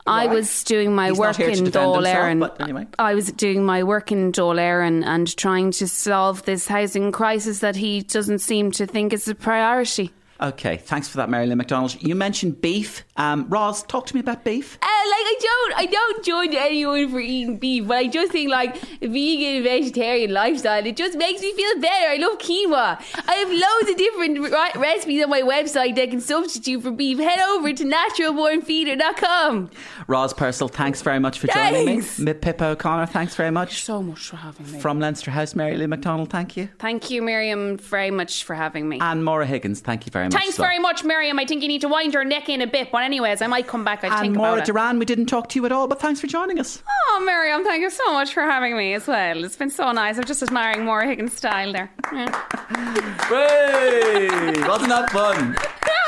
[0.06, 2.38] I was doing my He's work not here to in defend Dole himself, Erin.
[2.40, 2.86] but anyway.
[2.98, 7.60] I was doing my work in Dáil Éireann and trying to solve this housing crisis
[7.60, 10.12] that he doesn't seem to think is a priority.
[10.40, 12.02] Okay, thanks for that, Mary Lou McDonald.
[12.02, 13.04] You mentioned beef.
[13.16, 14.78] Um, Roz, talk to me about beef.
[14.82, 18.50] Uh, like I don't, I don't judge anyone for eating beef, but I just think
[18.50, 20.84] like a vegan, vegetarian lifestyle.
[20.84, 22.08] It just makes me feel better.
[22.08, 23.00] I love quinoa.
[23.28, 27.18] I have loads of different re- recipes on my website that can substitute for beef.
[27.18, 29.70] Head over to naturalbornfeeder.com.
[30.08, 32.18] Roz Purcell, thanks very much for joining Thanks.
[32.18, 32.32] me.
[32.34, 33.84] Pippa O'Connor, thanks very much.
[33.84, 34.80] So much for having me.
[34.80, 36.68] From Leinster House, Mary Lou McDonald, thank you.
[36.78, 38.98] Thank you, Miriam, very much for having me.
[39.00, 40.34] And Maura Higgins, thank you very much.
[40.34, 40.68] Thanks as well.
[40.68, 41.38] very much, Miriam.
[41.38, 42.90] I think you need to wind your neck in a bit.
[42.90, 44.04] But anyways, I might come back.
[44.04, 44.72] I'll think Maura about it.
[44.72, 46.82] Doireann, we didn't talk to you at all, but thanks for joining us.
[47.10, 49.44] Oh, Miriam, thank you so much for having me as well.
[49.44, 50.16] It's been so nice.
[50.18, 51.90] I'm just admiring Maura Higgins' style there.
[52.12, 53.10] Yeah.
[53.24, 54.28] Hey,
[54.68, 55.56] wasn't that fun?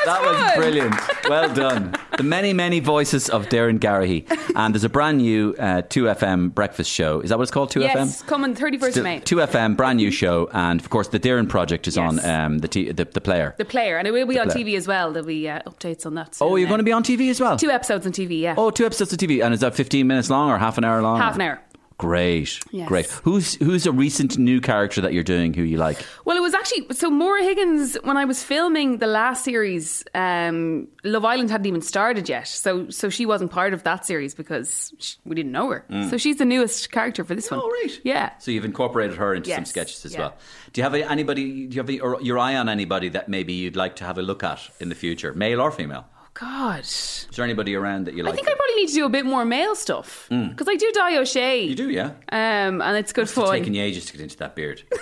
[0.06, 0.94] That was brilliant.
[1.28, 1.92] Well done.
[2.16, 4.24] The many, many voices of Doireann Garrihy.
[4.54, 7.18] And there's a brand new uh, 2FM breakfast show.
[7.20, 7.70] Is that what it's called?
[7.72, 7.82] 2FM?
[7.82, 9.20] Yes, coming 31st of May.
[9.22, 10.48] 2FM, brand new show.
[10.52, 12.24] And of course, the Doireann Project is Yes.
[12.24, 13.56] on um, the, t- the, the player.
[13.58, 14.64] The player, and it will be The on player.
[14.64, 15.12] TV as well.
[15.12, 16.38] There'll be uh, updates on that.
[16.40, 17.56] oh, you're uh, going to be on TV as well?
[17.56, 18.38] two episodes on TV.
[18.40, 19.44] Yeah, Oh, two episodes of TV.
[19.44, 21.18] And is that 15 minutes long or half an hour long?
[21.18, 21.60] half an hour.
[21.98, 22.60] Great.
[22.72, 22.88] Yes.
[22.88, 23.06] Great.
[23.06, 26.04] Who's who's a recent new character that you're doing who you like?
[26.26, 30.04] Well, it was actually so Maura Higgins when I was filming the last series.
[30.14, 34.34] Um, Love Island hadn't even started yet, so so she wasn't part of that series
[34.34, 35.86] because sh we didn't know her.
[35.90, 36.10] Mm.
[36.10, 37.60] So she's the newest character for this one.
[37.62, 37.98] Oh, right.
[38.04, 38.36] Yeah.
[38.38, 40.20] So you've incorporated her into some sketches as yeah.
[40.20, 40.34] well.
[40.74, 41.66] Do you have anybody?
[41.66, 44.44] Do you have your eye on anybody that maybe you'd like to have a look
[44.44, 46.06] at in the future, male or female?
[46.38, 46.80] God.
[46.80, 48.32] Is there anybody around that you like?
[48.32, 50.50] I think I probably need to do a bit more male stuff Mm.
[50.50, 51.64] because I do Daithi O'Se.
[51.68, 52.10] you do, yeah.
[52.30, 54.82] Um, and it's good for It's taken you ages to get into that beard.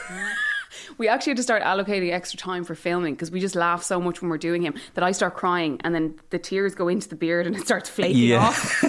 [0.98, 4.00] We actually had to start allocating extra time for filming because we just laugh so
[4.00, 7.08] much when we're doing him that I start crying and then the tears go into
[7.08, 8.38] the beard and it starts flaking Yeah.
[8.46, 8.56] off.
[8.80, 8.86] so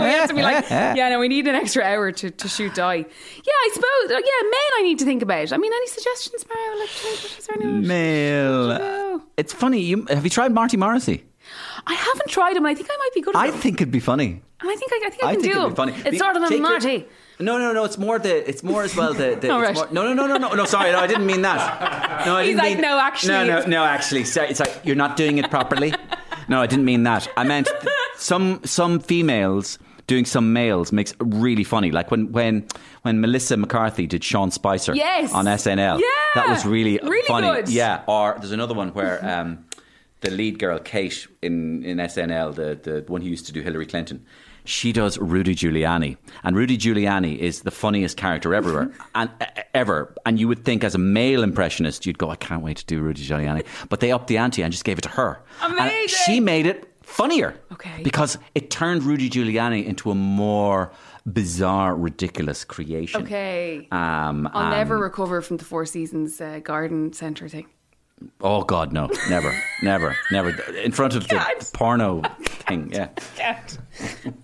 [0.00, 2.74] we had to be like, yeah, no, we need an extra hour to, to shoot
[2.74, 2.94] Di.
[2.96, 4.10] Yeah, I suppose.
[4.12, 5.52] uh, Yeah, men I need to think about.
[5.52, 6.80] I mean, any suggestions, Mario?
[6.80, 7.86] Like, is there anyone?
[7.86, 9.20] Male.
[9.36, 9.80] It's funny.
[9.80, 11.24] You have you tried Marty Morrissey?
[11.86, 13.54] I haven't tried them, and I think I might be good at I him.
[13.54, 14.42] think it'd be funny.
[14.60, 15.92] I think I, I think I, I can think do it'd be funny.
[15.92, 17.06] It's Be- sort of a Marty.
[17.40, 17.84] No, no, no.
[17.84, 18.48] It's more the.
[18.48, 19.36] It's more as well the.
[19.40, 19.74] the right.
[19.74, 20.64] more- no, no, no, no, no, no.
[20.64, 22.24] Sorry, no, I didn't mean that.
[22.26, 22.82] No, I He's didn't like, mean.
[22.82, 23.84] "No, actually, No, no, no.
[23.84, 25.92] Actually, sorry, it's like you're not doing it properly.
[26.48, 27.28] No, I didn't mean that.
[27.36, 31.90] I meant th- some some females doing some males makes really funny.
[31.90, 32.66] Like when when
[33.02, 35.32] when Melissa McCarthy did Sean Spicer Yes.
[35.32, 35.98] on SNL.
[36.00, 36.06] Yeah.
[36.36, 37.48] that was really Really funny.
[37.48, 37.68] good.
[37.68, 38.02] Yeah.
[38.06, 39.22] Or there's another one where.
[39.24, 39.63] Um,
[40.24, 43.86] the lead girl, Kate, in, in SNL, the, the one who used to do Hillary
[43.86, 44.24] Clinton,
[44.64, 46.16] she does Rudy Giuliani.
[46.42, 50.14] And Rudy Giuliani is the funniest character everywhere and uh, ever.
[50.24, 53.00] And you would think as a male impressionist, you'd go, I can't wait to do
[53.00, 53.66] Rudy Giuliani.
[53.88, 55.40] But they upped the ante and just gave it to her.
[55.62, 56.18] And Amazing.
[56.24, 57.54] she made it funnier.
[57.72, 58.02] Okay.
[58.02, 60.90] Because it turned Rudy Giuliani into a more
[61.30, 63.22] bizarre, ridiculous creation.
[63.22, 63.88] Okay.
[63.92, 67.66] Um, I'll um, never recover from the Four Seasons uh, garden centre thing.
[68.40, 70.50] Oh God, no, never, never, never.
[70.76, 72.22] In front of the porno
[72.66, 73.08] thing, yeah.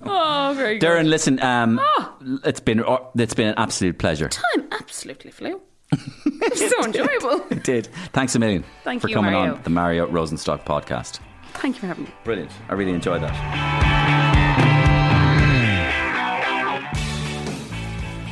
[0.02, 0.86] Oh, very good.
[0.88, 2.16] Doireann, listen, um, Oh.
[2.44, 2.84] it's been
[3.16, 4.28] it's been an absolute pleasure.
[4.28, 5.60] Time absolutely flew.
[6.54, 7.46] so enjoyable.
[7.50, 7.88] It did.
[8.12, 9.54] Thanks a million Thank for you, coming Mario.
[9.56, 11.20] on the Mario Rosenstock podcast.
[11.54, 12.10] Thank you for having me.
[12.24, 12.50] Brilliant.
[12.68, 14.40] I really enjoyed that.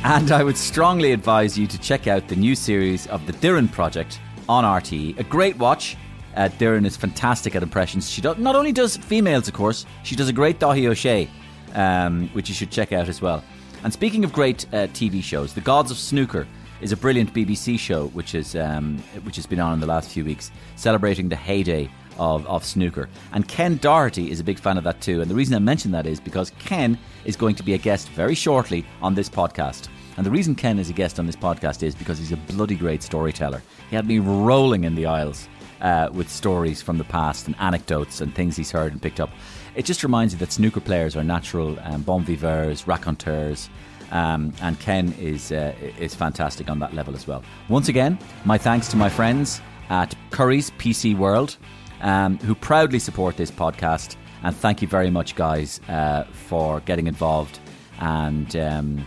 [0.05, 3.69] And I would strongly advise you to check out the new series of The Doireann
[3.71, 4.19] Project
[4.49, 5.17] on RTE.
[5.19, 5.95] A great watch.
[6.35, 8.09] Uh, Doireann is fantastic at impressions.
[8.09, 11.29] She do- not only does females, of course, she does a great Daithi O'Se,
[11.75, 13.43] um, which you should check out as well.
[13.83, 16.47] And speaking of great uh, TV shows, The Gods of Snooker
[16.81, 20.09] is a brilliant BBC show which is um, which has been on in the last
[20.09, 23.09] few weeks, celebrating the heyday of, of snooker.
[23.33, 25.21] And Ken Doherty is a big fan of that too.
[25.21, 28.09] And the reason I mention that is because Ken is going to be a guest
[28.09, 29.87] very shortly on this podcast.
[30.17, 32.75] And the reason Ken is a guest on this podcast is because he's a bloody
[32.75, 33.61] great storyteller.
[33.89, 35.47] He had me rolling in the aisles
[35.81, 39.29] uh, with stories from the past and anecdotes and things he's heard and picked up.
[39.75, 43.69] It just reminds you that snooker players are natural um, bon viveurs, raconteurs,
[44.11, 47.43] Um, and Ken is uh, is fantastic on that level as well.
[47.69, 51.57] Once again, my thanks to my friends at Currys PC World,
[52.01, 54.15] um, who proudly support this podcast.
[54.43, 57.59] And thank you very much, guys, uh, for getting involved.
[57.99, 59.05] And um,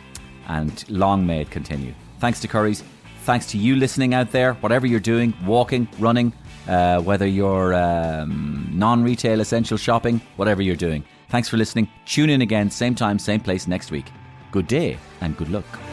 [0.49, 1.95] and long may it continue.
[2.19, 2.83] Thanks to Currys.
[3.25, 6.33] Thanks to you listening out there, whatever you're doing, walking, running,
[6.69, 11.05] uh, whether you're um, non retail essential shopping, whatever you're doing.
[11.29, 11.89] Thanks for listening.
[12.05, 14.07] Tune in again, same time, same place next week.
[14.51, 15.92] Good day and good luck.